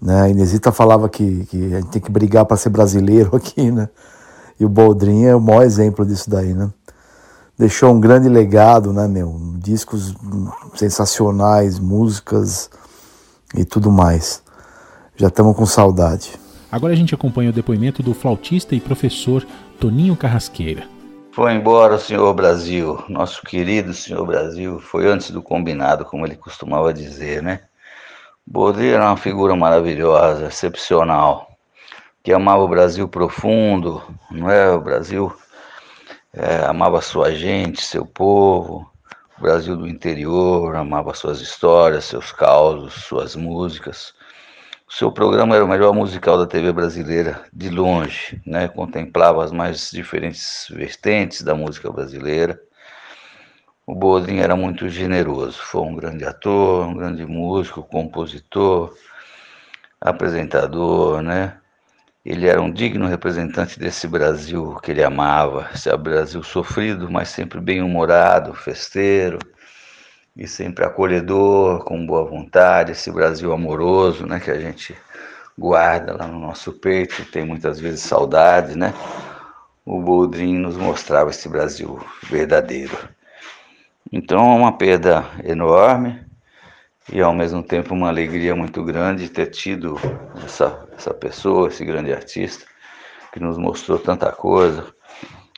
né? 0.00 0.22
A 0.22 0.28
Inesita 0.28 0.72
falava 0.72 1.08
que, 1.08 1.44
que 1.46 1.74
a 1.74 1.80
gente 1.80 1.90
tem 1.90 2.00
que 2.02 2.10
brigar 2.10 2.46
para 2.46 2.56
ser 2.56 2.70
brasileiro 2.70 3.34
aqui, 3.36 3.70
né? 3.70 3.88
E 4.58 4.64
o 4.64 4.68
Boldrin 4.68 5.24
é 5.24 5.34
o 5.34 5.40
maior 5.40 5.62
exemplo 5.62 6.04
disso 6.04 6.28
daí, 6.28 6.54
né? 6.54 6.70
deixou 7.60 7.92
um 7.92 8.00
grande 8.00 8.26
legado, 8.26 8.90
né, 8.90 9.06
meu? 9.06 9.38
Discos 9.58 10.14
sensacionais, 10.74 11.78
músicas 11.78 12.70
e 13.54 13.66
tudo 13.66 13.92
mais. 13.92 14.42
Já 15.14 15.28
estamos 15.28 15.54
com 15.54 15.66
saudade. 15.66 16.32
Agora 16.72 16.94
a 16.94 16.96
gente 16.96 17.14
acompanha 17.14 17.50
o 17.50 17.52
depoimento 17.52 18.02
do 18.02 18.14
flautista 18.14 18.74
e 18.74 18.80
professor 18.80 19.46
Toninho 19.78 20.16
Carrasqueira. 20.16 20.84
Foi 21.32 21.52
embora 21.52 21.94
o 21.94 21.98
senhor 21.98 22.34
Brasil, 22.34 23.04
nosso 23.08 23.42
querido 23.42 23.94
senhor 23.94 24.26
Brasil, 24.26 24.80
foi 24.80 25.06
antes 25.06 25.30
do 25.30 25.40
combinado, 25.40 26.04
como 26.04 26.26
ele 26.26 26.34
costumava 26.34 26.92
dizer, 26.92 27.40
né? 27.40 27.60
Baudelaire 28.44 28.96
era 28.96 29.06
uma 29.06 29.16
figura 29.16 29.54
maravilhosa, 29.54 30.48
excepcional, 30.48 31.48
que 32.24 32.32
amava 32.32 32.64
o 32.64 32.68
Brasil 32.68 33.08
profundo, 33.08 34.02
não 34.28 34.50
é? 34.50 34.72
O 34.72 34.80
Brasil 34.80 35.32
é, 36.34 36.64
amava 36.64 37.00
sua 37.00 37.32
gente, 37.32 37.80
seu 37.80 38.04
povo, 38.04 38.90
o 39.38 39.42
Brasil 39.42 39.76
do 39.76 39.86
interior, 39.86 40.74
amava 40.74 41.14
suas 41.14 41.40
histórias, 41.40 42.06
seus 42.06 42.32
causos, 42.32 43.04
suas 43.04 43.36
músicas. 43.36 44.12
O 44.90 44.92
seu 44.92 45.12
programa 45.12 45.54
era 45.54 45.64
o 45.64 45.68
melhor 45.68 45.94
musical 45.94 46.36
da 46.36 46.48
TV 46.48 46.72
brasileira, 46.72 47.44
de 47.52 47.70
longe, 47.70 48.42
né? 48.44 48.66
contemplava 48.66 49.44
as 49.44 49.52
mais 49.52 49.88
diferentes 49.88 50.66
vertentes 50.68 51.42
da 51.42 51.54
música 51.54 51.92
brasileira. 51.92 52.60
O 53.86 53.94
Bodrin 53.94 54.38
era 54.38 54.56
muito 54.56 54.88
generoso, 54.88 55.60
foi 55.62 55.82
um 55.82 55.94
grande 55.94 56.24
ator, 56.24 56.88
um 56.88 56.96
grande 56.96 57.24
músico, 57.24 57.84
compositor, 57.84 58.92
apresentador, 60.00 61.22
né? 61.22 61.56
Ele 62.24 62.48
era 62.48 62.60
um 62.60 62.70
digno 62.70 63.06
representante 63.06 63.78
desse 63.78 64.08
Brasil 64.08 64.76
que 64.82 64.90
ele 64.90 65.04
amava, 65.04 65.70
esse 65.72 65.96
Brasil 65.96 66.42
sofrido, 66.42 67.08
mas 67.08 67.28
sempre 67.28 67.60
bem-humorado, 67.60 68.54
festeiro 68.54 69.38
e 70.36 70.46
sempre 70.46 70.84
acolhedor, 70.84 71.84
com 71.84 72.04
boa 72.06 72.24
vontade, 72.24 72.92
esse 72.92 73.10
Brasil 73.10 73.52
amoroso, 73.52 74.26
né, 74.26 74.40
que 74.40 74.50
a 74.50 74.58
gente 74.58 74.96
guarda 75.58 76.16
lá 76.16 76.26
no 76.26 76.38
nosso 76.38 76.72
peito, 76.72 77.24
tem 77.26 77.44
muitas 77.44 77.78
vezes 77.78 78.00
saudades, 78.00 78.76
né? 78.76 78.94
O 79.84 80.00
Boldrin 80.00 80.56
nos 80.58 80.76
mostrava 80.76 81.30
esse 81.30 81.48
Brasil 81.48 82.00
verdadeiro. 82.22 82.96
Então 84.10 84.40
é 84.40 84.56
uma 84.56 84.72
perda 84.76 85.24
enorme, 85.44 86.24
e 87.12 87.20
ao 87.20 87.32
mesmo 87.32 87.62
tempo 87.62 87.94
uma 87.94 88.08
alegria 88.08 88.54
muito 88.54 88.84
grande 88.84 89.28
ter 89.28 89.46
tido 89.46 89.98
essa, 90.44 90.86
essa 90.96 91.12
pessoa, 91.12 91.68
esse 91.68 91.84
grande 91.84 92.12
artista 92.12 92.64
que 93.32 93.40
nos 93.40 93.58
mostrou 93.58 93.98
tanta 93.98 94.30
coisa. 94.32 94.86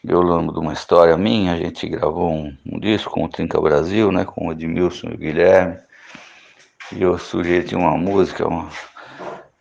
Eu 0.04 0.20
lembro 0.20 0.52
de 0.52 0.58
uma 0.58 0.72
história 0.72 1.16
minha, 1.16 1.52
a 1.52 1.56
gente 1.56 1.88
gravou 1.88 2.32
um, 2.32 2.56
um 2.66 2.80
disco 2.80 3.08
com 3.08 3.24
o 3.24 3.28
Trinca 3.28 3.60
Brasil, 3.60 4.10
né, 4.10 4.24
com 4.24 4.48
o 4.48 4.52
Edmilson 4.52 5.10
e 5.10 5.14
o 5.14 5.16
Guilherme, 5.16 5.78
e 6.90 7.02
eu 7.02 7.16
sugeri 7.18 7.76
uma 7.76 7.96
música, 7.96 8.48
uma 8.48 8.68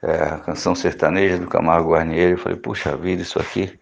é, 0.02 0.38
canção 0.44 0.74
sertaneja 0.74 1.38
do 1.38 1.46
Camargo 1.46 1.92
Guarnieri, 1.92 2.32
eu 2.32 2.38
falei, 2.40 2.58
puxa 2.58 2.98
vida, 2.98 3.22
isso 3.22 3.40
aqui, 3.40 3.80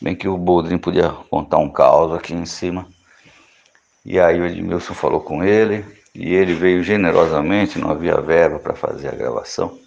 bem 0.00 0.16
que 0.16 0.26
o 0.26 0.36
Boldrin 0.36 0.78
podia 0.78 1.10
contar 1.30 1.58
um 1.58 1.70
caos 1.70 2.12
aqui 2.12 2.34
em 2.34 2.44
cima. 2.44 2.88
E 4.04 4.18
aí 4.18 4.40
o 4.40 4.46
Edmilson 4.46 4.94
falou 4.94 5.20
com 5.20 5.44
ele, 5.44 5.84
e 6.12 6.34
ele 6.34 6.54
veio 6.54 6.82
generosamente, 6.82 7.78
não 7.78 7.88
havia 7.88 8.20
verba 8.20 8.58
para 8.58 8.74
fazer 8.74 9.06
a 9.06 9.14
gravação. 9.14 9.78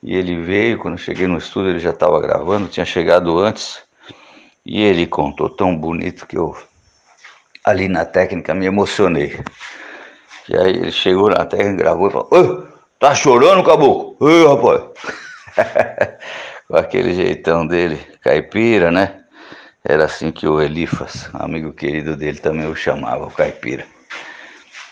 E 0.00 0.14
ele 0.14 0.40
veio, 0.42 0.78
quando 0.78 0.94
eu 0.94 0.98
cheguei 0.98 1.26
no 1.26 1.38
estúdio, 1.38 1.70
ele 1.70 1.80
já 1.80 1.90
estava 1.90 2.20
gravando, 2.20 2.68
tinha 2.68 2.86
chegado 2.86 3.36
antes. 3.36 3.89
E 4.64 4.82
ele 4.82 5.06
contou 5.06 5.48
tão 5.48 5.76
bonito 5.76 6.26
que 6.26 6.36
eu, 6.36 6.56
ali 7.64 7.88
na 7.88 8.04
técnica, 8.04 8.54
me 8.54 8.66
emocionei. 8.66 9.38
E 10.48 10.56
aí 10.56 10.76
ele 10.76 10.92
chegou 10.92 11.30
na 11.30 11.44
técnica, 11.44 11.82
gravou 11.84 12.08
e 12.08 12.12
falou: 12.12 12.68
Tá 12.98 13.14
chorando, 13.14 13.64
caboclo? 13.64 14.16
Ô, 14.20 14.54
rapaz! 14.54 14.90
Com 16.68 16.76
aquele 16.76 17.14
jeitão 17.14 17.66
dele, 17.66 17.96
caipira, 18.20 18.90
né? 18.90 19.24
Era 19.84 20.04
assim 20.04 20.30
que 20.30 20.46
o 20.46 20.60
Elifas, 20.60 21.28
amigo 21.32 21.72
querido 21.72 22.16
dele, 22.16 22.38
também 22.38 22.66
o 22.66 22.76
chamava, 22.76 23.26
o 23.26 23.30
caipira. 23.30 23.86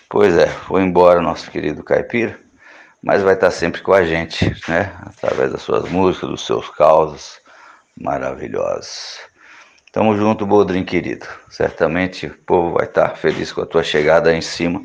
Pois 0.08 0.36
é, 0.36 0.46
foi 0.46 0.82
embora 0.82 1.20
nosso 1.20 1.50
querido 1.50 1.84
caipira 1.84 2.38
mas 3.02 3.22
vai 3.22 3.34
estar 3.34 3.50
sempre 3.50 3.80
com 3.80 3.92
a 3.92 4.04
gente, 4.04 4.44
né? 4.68 4.92
Através 5.06 5.52
das 5.52 5.62
suas 5.62 5.88
músicas, 5.88 6.30
dos 6.30 6.44
seus 6.44 6.68
causos 6.70 7.40
maravilhosos. 8.00 9.20
Tamo 9.92 10.16
junto, 10.16 10.46
Bodrin 10.46 10.84
querido. 10.84 11.26
Certamente 11.48 12.26
o 12.26 12.34
povo 12.46 12.74
vai 12.74 12.84
estar 12.84 13.16
feliz 13.16 13.52
com 13.52 13.62
a 13.62 13.66
tua 13.66 13.82
chegada 13.82 14.30
aí 14.30 14.36
em 14.36 14.42
cima, 14.42 14.82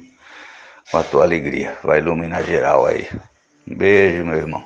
com 0.90 0.98
a 0.98 1.04
tua 1.04 1.24
alegria. 1.24 1.78
Vai 1.84 2.00
iluminar 2.00 2.44
geral 2.46 2.86
aí. 2.86 3.08
Um 3.68 3.76
beijo, 3.76 4.24
meu 4.24 4.36
irmão. 4.36 4.64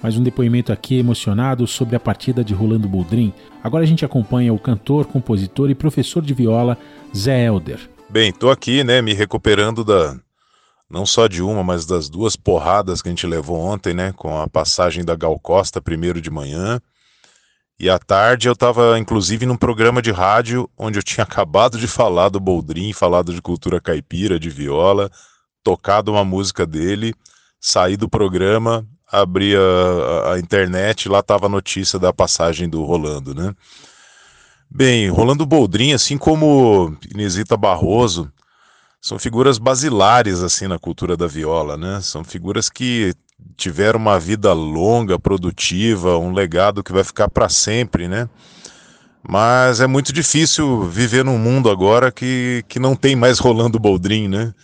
Mais 0.00 0.16
um 0.16 0.22
depoimento 0.22 0.72
aqui 0.72 0.98
emocionado 0.98 1.66
sobre 1.66 1.96
a 1.96 2.00
partida 2.00 2.44
de 2.44 2.54
Rolando 2.54 2.88
Boldrin. 2.88 3.32
Agora 3.64 3.82
a 3.82 3.86
gente 3.86 4.04
acompanha 4.04 4.54
o 4.54 4.58
cantor, 4.58 5.06
compositor 5.06 5.70
e 5.70 5.74
professor 5.74 6.22
de 6.22 6.32
viola 6.32 6.78
Zé 7.16 7.46
Elder. 7.46 7.80
Bem, 8.08 8.32
tô 8.32 8.50
aqui, 8.50 8.84
né, 8.84 9.02
me 9.02 9.12
recuperando 9.12 9.82
da 9.82 10.16
não 10.88 11.04
só 11.04 11.26
de 11.26 11.42
uma, 11.42 11.64
mas 11.64 11.84
das 11.84 12.08
duas 12.08 12.36
porradas 12.36 13.02
que 13.02 13.08
a 13.08 13.12
gente 13.12 13.26
levou 13.26 13.58
ontem, 13.58 13.92
né, 13.92 14.12
com 14.16 14.38
a 14.38 14.48
passagem 14.48 15.04
da 15.04 15.16
Gal 15.16 15.38
Costa 15.38 15.80
primeiro 15.80 16.20
de 16.20 16.30
manhã. 16.30 16.80
E 17.80 17.88
à 17.88 17.98
tarde 17.98 18.48
eu 18.48 18.54
estava, 18.54 18.98
inclusive, 18.98 19.46
num 19.46 19.56
programa 19.56 20.02
de 20.02 20.10
rádio 20.10 20.68
onde 20.76 20.98
eu 20.98 21.02
tinha 21.02 21.22
acabado 21.24 21.78
de 21.78 21.86
falar 21.86 22.28
do 22.28 22.40
Boldrin, 22.40 22.92
falado 22.92 23.32
de 23.32 23.40
cultura 23.40 23.80
caipira, 23.80 24.38
de 24.38 24.50
viola, 24.50 25.10
tocado 25.62 26.10
uma 26.10 26.24
música 26.24 26.66
dele, 26.66 27.14
saí 27.60 27.96
do 27.96 28.08
programa, 28.08 28.86
abri 29.10 29.54
a, 29.54 30.32
a 30.32 30.38
internet, 30.38 31.08
lá 31.08 31.20
estava 31.20 31.46
a 31.46 31.48
notícia 31.48 31.98
da 31.98 32.12
passagem 32.12 32.68
do 32.68 32.82
Rolando, 32.84 33.34
né? 33.34 33.54
Bem, 34.70 35.08
Rolando 35.08 35.46
Boldrin, 35.46 35.92
assim 35.94 36.18
como 36.18 36.94
Inesita 37.10 37.56
Barroso, 37.56 38.30
são 39.00 39.18
figuras 39.18 39.56
basilares 39.56 40.42
assim 40.42 40.66
na 40.66 40.78
cultura 40.78 41.16
da 41.16 41.26
viola, 41.26 41.76
né? 41.76 42.00
São 42.02 42.24
figuras 42.24 42.68
que 42.68 43.14
tiveram 43.56 43.98
uma 43.98 44.18
vida 44.18 44.52
longa, 44.52 45.18
produtiva, 45.18 46.18
um 46.18 46.32
legado 46.32 46.82
que 46.82 46.92
vai 46.92 47.04
ficar 47.04 47.28
para 47.28 47.48
sempre, 47.48 48.08
né? 48.08 48.28
Mas 49.28 49.80
é 49.80 49.86
muito 49.86 50.12
difícil 50.12 50.84
viver 50.84 51.24
num 51.24 51.38
mundo 51.38 51.68
agora 51.68 52.10
que, 52.10 52.64
que 52.68 52.78
não 52.78 52.94
tem 52.96 53.16
mais 53.16 53.38
Rolando 53.38 53.78
Boldrin, 53.78 54.28
né? 54.28 54.54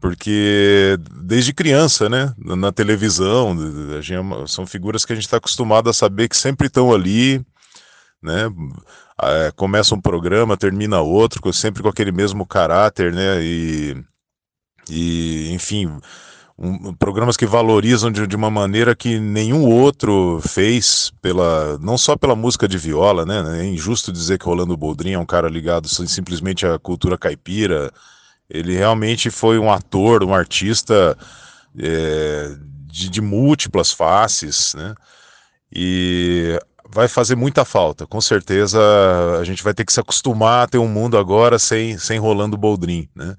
Porque 0.00 0.98
desde 1.24 1.54
criança, 1.54 2.08
né? 2.08 2.34
Na 2.36 2.72
televisão, 2.72 3.56
gente, 4.02 4.50
são 4.50 4.66
figuras 4.66 5.04
que 5.04 5.12
a 5.12 5.16
gente 5.16 5.24
está 5.24 5.38
acostumado 5.38 5.88
a 5.88 5.94
saber 5.94 6.28
que 6.28 6.36
sempre 6.36 6.66
estão 6.66 6.92
ali, 6.92 7.44
né? 8.22 8.50
é, 9.22 9.50
começa 9.52 9.94
um 9.94 10.00
programa, 10.00 10.56
termina 10.56 11.00
outro, 11.00 11.52
sempre 11.52 11.82
com 11.82 11.88
aquele 11.88 12.12
mesmo 12.12 12.46
caráter, 12.46 13.12
né? 13.12 13.42
E, 13.42 13.96
e 14.90 15.50
enfim, 15.52 15.98
um, 16.58 16.94
programas 16.94 17.36
que 17.36 17.44
valorizam 17.46 18.10
de, 18.10 18.26
de, 18.26 18.34
uma 18.36 18.50
maneira 18.50 18.96
que 18.96 19.18
nenhum 19.18 19.64
outro 19.66 20.40
fez 20.46 21.12
pela 21.20 21.78
não 21.78 21.98
só 21.98 22.16
pela 22.16 22.34
música 22.34 22.66
de 22.66 22.78
viola, 22.78 23.26
né? 23.26 23.60
É 23.60 23.64
injusto 23.64 24.10
dizer 24.12 24.38
que 24.38 24.46
Rolando 24.46 24.76
Boldrin 24.76 25.12
é 25.12 25.18
um 25.18 25.26
cara 25.26 25.48
ligado 25.48 25.88
simplesmente 25.88 26.66
à 26.66 26.78
cultura 26.78 27.18
caipira. 27.18 27.92
Ele 28.48 28.74
realmente 28.74 29.30
foi 29.30 29.58
um 29.58 29.70
ator, 29.70 30.24
um 30.24 30.34
artista 30.34 31.16
é, 31.78 32.56
de, 32.86 33.10
de 33.10 33.20
múltiplas 33.20 33.92
faces, 33.92 34.74
né? 34.74 34.94
E 35.70 36.58
vai 36.88 37.08
fazer 37.08 37.36
muita 37.36 37.64
falta. 37.64 38.06
Com 38.06 38.20
certeza 38.20 38.80
a 39.38 39.44
gente 39.44 39.62
vai 39.62 39.74
ter 39.74 39.84
que 39.84 39.92
se 39.92 40.00
acostumar 40.00 40.64
a 40.64 40.66
ter 40.68 40.78
um 40.78 40.88
mundo 40.88 41.18
agora 41.18 41.58
sem, 41.58 41.98
sem 41.98 42.18
Rolando 42.18 42.56
Boldrin, 42.56 43.08
né? 43.14 43.36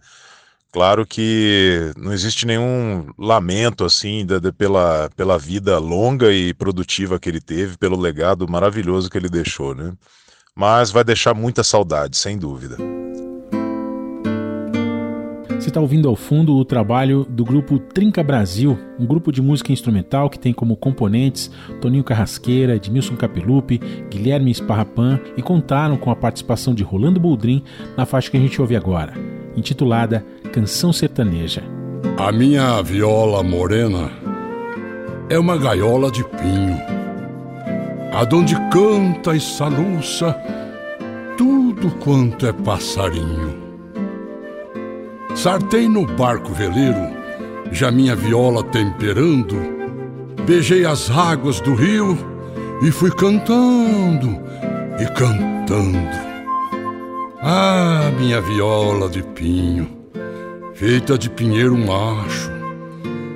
Claro 0.71 1.06
que 1.06 1.91
não 1.97 2.12
existe 2.12 2.45
nenhum 2.45 3.10
lamento 3.17 3.86
assim 3.86 4.25
pela, 4.58 5.10
pela 5.15 5.38
vida 5.38 5.80
longa 5.80 6.32
e 6.32 6.53
produtiva 6.53 7.19
que 7.19 7.30
ele 7.30 7.41
teve, 7.41 7.77
pelo 7.77 7.99
legado 7.99 8.47
maravilhoso 8.47 9.10
que 9.10 9.17
ele 9.17 9.30
deixou, 9.30 9.73
né? 9.73 9.93
Mas 10.53 10.91
vai 10.91 11.03
deixar 11.03 11.34
muita 11.34 11.63
saudade, 11.63 12.17
sem 12.17 12.38
dúvida. 12.38 12.77
Você 15.60 15.69
está 15.69 15.82
ouvindo 15.82 16.08
ao 16.08 16.15
fundo 16.15 16.56
o 16.56 16.63
trabalho 16.63 17.25
do 17.27 17.43
grupo 17.43 17.80
Trinca 17.80 18.23
Brasil, 18.23 18.77
um 18.99 19.06
grupo 19.06 19.32
de 19.32 19.41
música 19.41 19.73
instrumental 19.73 20.30
que 20.30 20.38
tem 20.38 20.53
como 20.53 20.77
componentes 20.77 21.51
Toninho 21.82 22.03
Carrasqueira, 22.03 22.75
Edmilson 22.75 23.15
Capelupi, 23.15 23.82
Guilherme 24.10 24.51
Esparrapan 24.51 25.19
e 25.36 25.41
contaram 25.41 25.97
com 25.97 26.12
a 26.12 26.15
participação 26.15 26.73
de 26.73 26.84
Rolando 26.84 27.19
Boldrin 27.19 27.63
na 27.97 28.06
faixa 28.06 28.30
que 28.30 28.38
a 28.38 28.39
gente 28.39 28.62
ouve 28.62 28.75
agora, 28.75 29.13
intitulada 29.56 30.23
Canção 30.58 30.91
Sertaneja. 30.91 31.62
A 32.17 32.32
minha 32.32 32.82
viola 32.82 33.43
morena 33.43 34.10
é 35.30 35.38
uma 35.38 35.56
gaiola 35.56 36.10
de 36.10 36.24
pinho, 36.24 36.82
aonde 38.12 38.56
canta 38.72 39.36
e 39.36 39.39
saluça 39.39 40.36
tudo 41.38 41.91
quanto 42.00 42.48
é 42.48 42.52
passarinho 42.52 43.54
Sartei 45.36 45.88
no 45.88 46.08
barco 46.08 46.52
veleiro, 46.52 47.08
já 47.72 47.91
minha 47.91 48.15
viola 48.15 48.63
temperando, 48.63 49.56
beijei 50.43 50.86
as 50.86 51.08
águas 51.12 51.62
do 51.62 51.76
rio 51.76 52.17
e 52.82 52.89
fui 52.89 53.12
cantando 53.12 54.41
e 55.00 55.06
cantando. 55.13 56.00
Ah, 57.43 58.12
minha 58.17 58.41
viola 58.41 59.08
de 59.08 59.22
pinho, 59.22 59.97
feita 60.78 61.18
de 61.18 61.28
pinheiro 61.28 61.76
macho, 61.76 62.52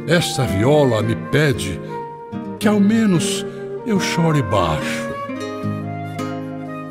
esta 0.07 0.43
viola 0.43 1.01
me 1.01 1.15
pede 1.15 1.81
que 2.59 2.67
ao 2.67 2.79
menos 2.79 3.43
eu 3.83 3.99
chore 3.99 4.43
baixo. 4.43 5.09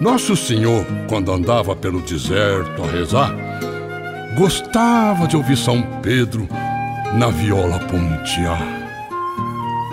Nosso 0.00 0.34
Senhor, 0.34 0.84
quando 1.08 1.30
andava 1.30 1.76
pelo 1.76 2.00
deserto 2.00 2.82
a 2.82 2.86
rezar, 2.88 3.32
gostava 4.36 5.28
de 5.28 5.36
ouvir 5.36 5.56
São 5.56 5.82
Pedro 6.02 6.48
na 7.14 7.28
viola 7.28 7.78
pontear. 7.78 8.66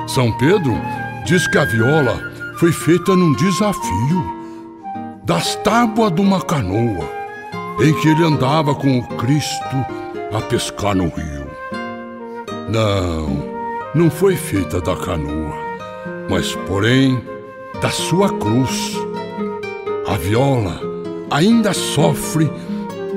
São 0.08 0.36
Pedro 0.40 0.76
diz 1.24 1.48
que 1.50 1.58
a 1.60 1.66
viola 1.66 2.20
foi 2.58 2.72
feita 2.72 3.16
num 3.16 3.34
desafio 3.34 4.26
das 5.24 5.56
tábuas 5.58 6.12
de 6.14 6.22
uma 6.22 6.42
canoa 6.42 7.08
em 7.80 7.94
que 8.02 8.08
ele 8.08 8.24
andava 8.24 8.74
com 8.74 8.98
o 8.98 9.08
Cristo 9.18 9.86
a 10.32 10.42
pescar 10.42 10.96
no 10.96 11.06
rio. 11.06 11.48
Não, 12.70 13.58
não 13.96 14.10
foi 14.10 14.36
feita 14.36 14.82
da 14.82 14.96
canoa, 14.96 15.54
mas 16.30 16.54
porém 16.68 17.24
da 17.82 17.90
sua 17.90 18.30
cruz. 18.38 18.96
A 20.08 20.18
viola 20.18 20.80
ainda 21.30 21.74
sofre 21.74 22.50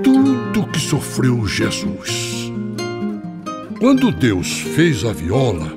tudo 0.02 0.66
que 0.68 0.80
sofreu 0.80 1.46
Jesus. 1.46 2.52
Quando 3.78 4.12
Deus 4.12 4.60
fez 4.60 5.04
a 5.04 5.12
viola 5.12 5.72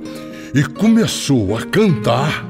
e 0.53 0.63
começou 0.63 1.57
a 1.57 1.61
cantar, 1.61 2.45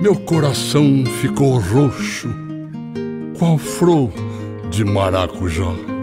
meu 0.00 0.16
coração 0.16 1.04
ficou 1.20 1.58
roxo, 1.58 2.28
qual 3.38 3.58
flor 3.58 4.12
de 4.70 4.84
maracujá. 4.84 5.93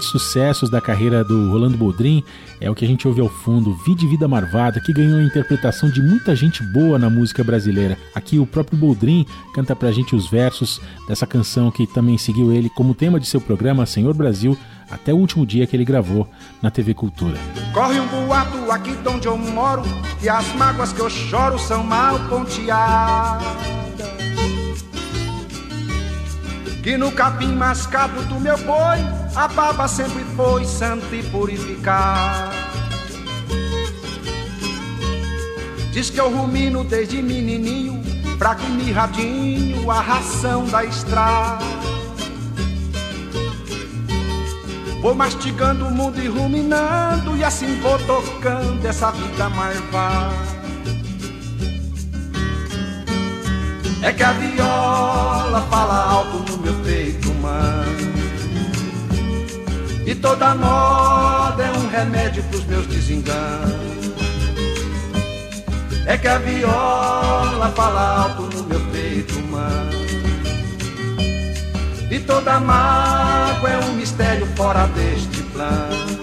Grandes 0.00 0.08
sucessos 0.08 0.70
da 0.70 0.80
carreira 0.80 1.22
do 1.22 1.50
Rolando 1.50 1.76
Boldrin 1.76 2.24
é 2.58 2.70
o 2.70 2.74
que 2.74 2.84
a 2.84 2.88
gente 2.88 3.06
ouve 3.06 3.20
ao 3.20 3.28
fundo, 3.28 3.74
Vide 3.84 4.06
Vida 4.06 4.26
Marvada, 4.26 4.80
que 4.80 4.92
ganhou 4.92 5.18
a 5.18 5.22
interpretação 5.22 5.90
de 5.90 6.00
muita 6.00 6.34
gente 6.34 6.62
boa 6.62 6.98
na 6.98 7.10
música 7.10 7.44
brasileira. 7.44 7.98
Aqui 8.14 8.38
o 8.38 8.46
próprio 8.46 8.78
Boldrin 8.78 9.26
canta 9.54 9.76
pra 9.76 9.92
gente 9.92 10.16
os 10.16 10.28
versos 10.28 10.80
dessa 11.06 11.26
canção 11.26 11.70
que 11.70 11.86
também 11.86 12.16
seguiu 12.16 12.50
ele 12.52 12.70
como 12.70 12.94
tema 12.94 13.20
de 13.20 13.26
seu 13.26 13.40
programa 13.40 13.84
Senhor 13.84 14.14
Brasil 14.14 14.56
até 14.90 15.12
o 15.12 15.18
último 15.18 15.44
dia 15.44 15.66
que 15.66 15.76
ele 15.76 15.84
gravou 15.84 16.26
na 16.62 16.70
TV 16.70 16.94
Cultura. 16.94 17.36
Corre 17.72 18.00
um 18.00 18.06
boato 18.06 18.72
aqui 18.72 18.92
de 18.96 19.08
onde 19.08 19.28
eu 19.28 19.36
moro 19.36 19.82
que 20.18 20.28
as 20.28 20.46
mágoas 20.54 20.92
que 20.92 21.00
eu 21.00 21.10
choro 21.10 21.58
são 21.58 21.84
mal 21.84 22.18
ponteadas. 22.28 23.44
Que 26.82 26.96
no 26.96 27.12
capim 27.12 27.54
mascado 27.54 28.22
do 28.24 28.40
meu 28.40 28.56
boi 28.58 28.98
a 29.36 29.46
baba 29.48 29.86
sempre 29.86 30.24
foi 30.36 30.64
santa 30.64 31.14
e 31.14 31.22
purificada. 31.24 32.50
Diz 35.92 36.08
que 36.08 36.20
eu 36.20 36.30
rumino 36.30 36.82
desde 36.84 37.20
menininho, 37.20 38.02
fraco 38.38 38.62
e 38.62 38.70
mirradinho, 38.70 39.90
a 39.90 40.00
ração 40.00 40.64
da 40.66 40.84
estrada. 40.84 41.64
Vou 45.02 45.14
mastigando 45.14 45.86
o 45.86 45.90
mundo 45.90 46.20
e 46.22 46.28
ruminando, 46.28 47.36
e 47.36 47.42
assim 47.42 47.80
vou 47.80 47.98
tocando 48.00 48.86
essa 48.86 49.10
vida 49.10 49.48
marvada. 49.48 50.59
É 54.02 54.12
que 54.12 54.22
a 54.22 54.32
viola 54.32 55.60
fala 55.70 56.10
alto 56.10 56.38
no 56.50 56.58
meu 56.58 56.74
peito, 56.82 57.34
mano. 57.34 58.10
E 60.06 60.14
toda 60.14 60.54
moda 60.54 61.62
é 61.62 61.70
um 61.78 61.88
remédio 61.88 62.42
pros 62.44 62.64
meus 62.64 62.86
desenganos. 62.86 63.80
É 66.06 66.16
que 66.16 66.26
a 66.26 66.38
viola 66.38 67.72
fala 67.76 68.22
alto 68.22 68.42
no 68.56 68.64
meu 68.64 68.80
peito, 68.90 69.38
mano. 69.50 70.00
E 72.10 72.18
toda 72.20 72.58
mágoa 72.58 73.70
é 73.70 73.78
um 73.84 73.92
mistério 73.92 74.46
fora 74.56 74.86
deste 74.88 75.42
plano. 75.52 76.20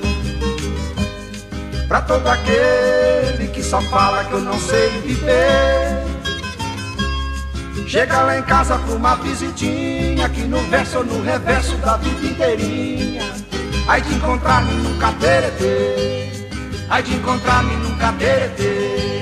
Pra 1.88 2.02
todo 2.02 2.28
aquele 2.28 3.48
que 3.54 3.64
só 3.64 3.80
fala 3.84 4.26
que 4.26 4.34
eu 4.34 4.42
não 4.42 4.60
sei 4.60 4.90
viver. 5.02 5.97
Chega 7.88 8.22
lá 8.22 8.38
em 8.38 8.44
casa 8.44 8.78
pra 8.78 8.96
uma 8.96 9.16
visitinha, 9.16 10.26
aqui 10.26 10.42
no 10.42 10.60
verso 10.70 10.98
ou 10.98 11.06
no 11.06 11.24
reverso 11.24 11.78
da 11.78 11.96
vida 11.96 12.28
inteirinha. 12.28 13.24
Ai 13.88 14.02
de 14.02 14.14
encontrar-me 14.14 14.74
num 14.74 15.00
cateretê, 15.00 16.30
ai 16.90 17.02
de 17.02 17.16
encontrar-me 17.16 17.74
num 17.78 17.98
cateretê. 17.98 19.17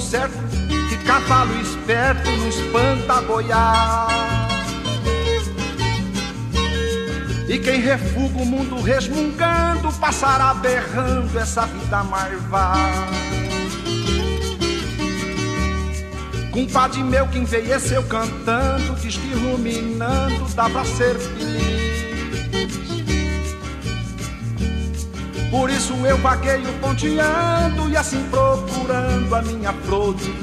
Certo 0.00 0.36
Que 0.88 0.96
cavalo 1.04 1.60
esperto 1.60 2.30
não 2.30 2.48
espanta 2.48 3.20
boiar. 3.22 4.44
E 7.48 7.58
quem 7.58 7.80
refuga 7.80 8.42
o 8.42 8.46
mundo 8.46 8.80
resmungando 8.80 9.92
Passará 10.00 10.54
berrando 10.54 11.38
essa 11.38 11.66
vida 11.66 12.02
marvada 12.02 12.80
Compadre 16.50 17.02
meu 17.02 17.28
que 17.28 17.38
envelheceu 17.38 18.02
cantando 18.04 18.96
Diz 18.96 19.16
que 19.16 19.34
ruminando 19.34 20.48
dá 20.54 20.68
pra 20.70 20.84
ser 20.84 21.16
feliz 21.16 21.73
Por 25.54 25.70
isso 25.70 25.94
eu 26.04 26.18
vagueio 26.18 26.72
ponteando 26.80 27.88
e 27.88 27.96
assim 27.96 28.20
procurando 28.28 29.32
a 29.32 29.40
minha 29.40 29.72
flor 29.72 30.12
de. 30.16 30.34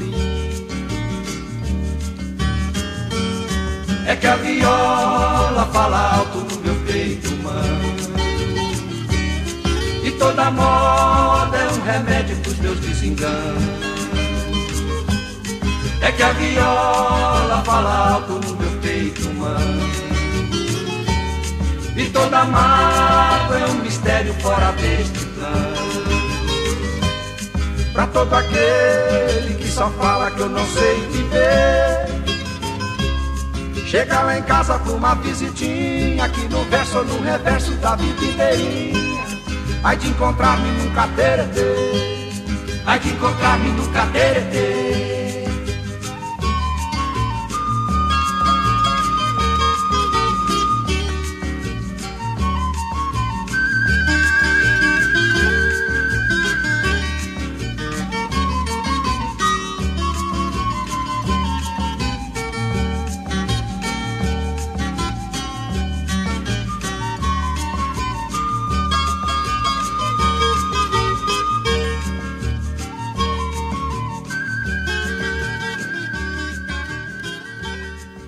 É 4.07 4.15
que 4.15 4.25
a 4.25 4.37
viola 4.37 5.69
fala 5.73 6.15
alto 6.15 6.37
no 6.37 6.61
meu 6.61 6.75
peito, 6.85 7.29
mano. 7.43 7.91
E 10.01 10.11
toda 10.11 10.49
moda 10.49 11.57
é 11.57 11.67
um 11.67 11.81
remédio 11.81 12.37
pros 12.37 12.57
meus 12.59 12.79
desenganos. 12.79 13.63
É 16.01 16.11
que 16.13 16.23
a 16.23 16.31
viola 16.31 17.61
fala 17.65 18.13
alto 18.13 18.31
no 18.47 18.55
meu 18.55 18.71
peito, 18.81 19.29
mano. 19.33 20.00
E 21.95 22.05
toda 22.09 22.45
mágoa 22.45 23.57
é 23.59 23.65
um 23.65 23.75
mistério 23.83 24.33
fora 24.35 24.71
deste 24.73 25.25
plano. 25.25 25.81
Pra 27.93 28.07
todo 28.07 28.33
aquele 28.33 29.55
que 29.55 29.67
só 29.67 29.89
fala 29.91 30.31
que 30.31 30.39
eu 30.39 30.49
não 30.49 30.65
sei 30.67 31.01
viver. 31.11 32.11
Chega 33.85 34.21
lá 34.21 34.37
em 34.37 34.43
casa 34.43 34.79
pra 34.79 34.93
uma 34.93 35.15
visitinha, 35.15 36.23
aqui 36.23 36.47
no 36.47 36.63
verso 36.69 36.99
ou 36.99 37.03
no 37.03 37.21
reverso 37.21 37.71
da 37.73 37.97
vida 37.97 38.23
inteirinha. 38.23 39.25
Ai 39.83 39.97
de 39.97 40.07
encontrar-me 40.07 40.71
num 40.71 40.91
cateretê, 40.91 42.31
ai 42.85 42.99
de 42.99 43.09
encontrar-me 43.09 43.69
num 43.71 43.91
cateretê. 43.91 45.20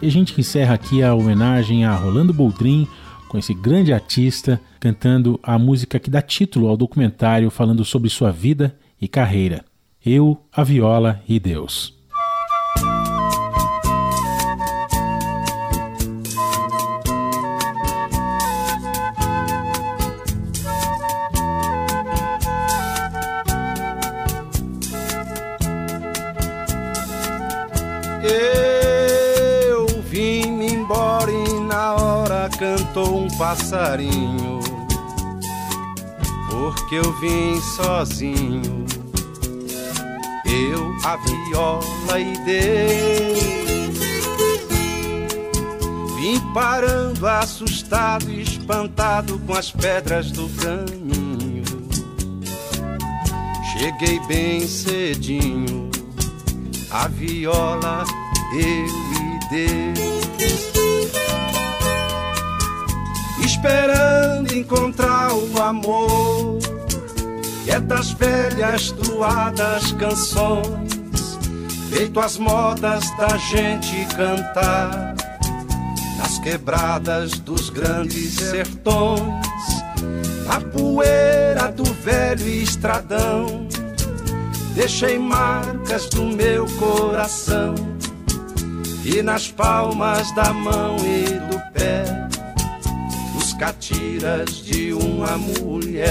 E 0.03 0.07
a 0.07 0.11
gente 0.11 0.37
encerra 0.37 0.73
aqui 0.73 1.01
a 1.01 1.15
homenagem 1.15 1.85
a 1.85 1.95
Rolando 1.95 2.33
Boldrin 2.33 2.85
com 3.29 3.37
esse 3.37 3.53
grande 3.53 3.93
artista 3.93 4.59
cantando 4.77 5.39
a 5.41 5.57
música 5.57 5.97
que 5.97 6.09
dá 6.09 6.21
título 6.21 6.67
ao 6.67 6.75
documentário 6.75 7.49
falando 7.49 7.85
sobre 7.85 8.09
sua 8.09 8.29
vida 8.29 8.77
e 8.99 9.07
carreira. 9.07 9.63
Eu, 10.05 10.43
a 10.51 10.61
Viola 10.61 11.23
e 11.25 11.39
Deus. 11.39 12.02
Cantou 32.93 33.23
um 33.23 33.27
passarinho. 33.37 34.59
Porque 36.49 36.95
eu 36.95 37.11
vim 37.19 37.59
sozinho. 37.59 38.85
Eu, 40.45 40.95
a 41.03 41.17
viola 41.17 42.19
e 42.19 42.37
Deus. 42.45 43.43
Vim 46.15 46.39
parando 46.53 47.27
assustado 47.27 48.29
e 48.29 48.43
espantado 48.43 49.39
com 49.39 49.53
as 49.55 49.71
pedras 49.71 50.31
do 50.31 50.47
caminho. 50.49 51.63
Cheguei 53.73 54.19
bem 54.27 54.67
cedinho 54.67 55.89
a 56.91 57.07
viola, 57.07 58.05
eu 58.53 58.61
e 58.61 59.49
Deus. 59.49 60.22
Esperando 63.63 64.53
encontrar 64.53 65.31
o 65.31 65.61
amor, 65.61 66.59
e 67.65 67.71
velhas 68.11 68.91
truadas 68.91 69.93
canções, 69.93 71.39
feito 71.89 72.19
as 72.19 72.37
modas 72.37 73.09
da 73.15 73.37
gente 73.37 74.05
cantar. 74.17 75.15
Nas 76.17 76.39
quebradas 76.39 77.39
dos 77.39 77.69
grandes 77.69 78.33
sertões, 78.33 79.21
na 80.45 80.59
poeira 80.59 81.71
do 81.71 81.85
velho 81.85 82.45
estradão. 82.45 83.65
Deixei 84.75 85.17
marcas 85.17 86.09
do 86.09 86.23
meu 86.23 86.65
coração 86.77 87.75
e 89.05 89.21
nas 89.21 89.49
palmas 89.49 90.35
da 90.35 90.51
mão 90.51 90.97
e 90.97 91.39
do 91.39 91.71
pé 91.71 92.22
catiras 93.63 94.61
de 94.61 94.91
uma 94.91 95.37
mulher. 95.37 96.03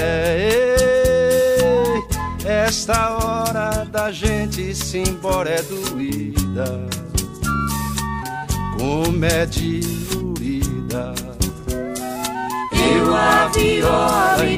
Esta 2.43 3.15
hora 3.17 3.85
da 3.85 4.11
gente 4.11 4.73
se 4.73 4.97
embora 4.97 5.51
é 5.51 5.61
doída, 5.61 6.87
como 8.75 9.23
é 9.23 9.45
diluída. 9.45 11.13
Eu 12.71 13.15
a 13.15 13.47
viola 13.49 14.45
e 14.47 14.57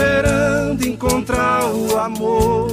Esperando 0.00 0.86
encontrar 0.86 1.66
o 1.66 1.98
amor 1.98 2.68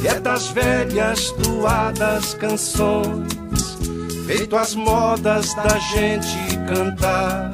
que 0.00 0.08
é 0.08 0.18
das 0.18 0.48
velhas 0.48 1.32
doadas 1.32 2.32
canções, 2.34 3.28
feito 4.26 4.56
as 4.56 4.74
modas 4.74 5.52
da 5.54 5.78
gente 5.78 6.56
cantar 6.66 7.52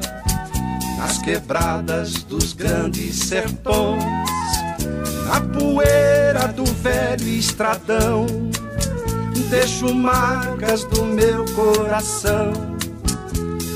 nas 0.97 1.17
quebradas 1.17 2.23
dos 2.23 2.53
grandes 2.53 3.15
sertões, 3.19 4.03
na 5.27 5.41
poeira 5.41 6.47
do 6.55 6.65
velho 6.65 7.27
estradão. 7.27 8.25
Deixo 9.49 9.93
marcas 9.93 10.83
do 10.85 11.05
meu 11.05 11.45
coração 11.53 12.53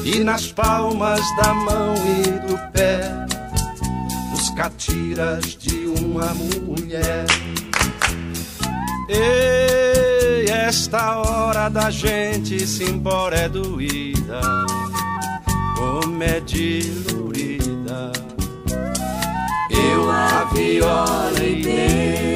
e 0.03 0.23
nas 0.23 0.51
palmas 0.51 1.21
da 1.37 1.53
mão 1.53 1.93
e 1.95 2.47
do 2.47 2.57
pé 2.71 3.18
catiras 4.59 5.55
de 5.55 5.85
uma 5.85 6.33
mulher. 6.33 7.25
Ei, 9.07 10.49
esta 10.49 11.15
hora 11.19 11.69
da 11.69 11.89
gente 11.89 12.67
se 12.67 12.83
embora 12.83 13.37
é 13.37 13.47
doída, 13.47 14.41
como 15.77 16.21
é 16.21 16.41
dilurida. 16.41 18.11
Eu 19.71 20.11
a 20.11 20.43
viola 20.53 21.39
e 21.41 21.61
Deus. 21.61 22.28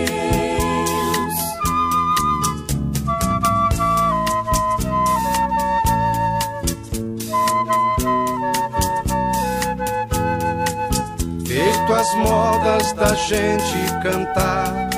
As 12.03 12.13
modas 12.15 12.91
da 12.93 13.15
gente 13.15 14.01
cantar 14.01 14.89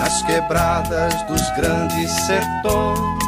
nas 0.00 0.22
quebradas 0.22 1.22
dos 1.28 1.48
grandes 1.50 2.10
sertões, 2.10 3.19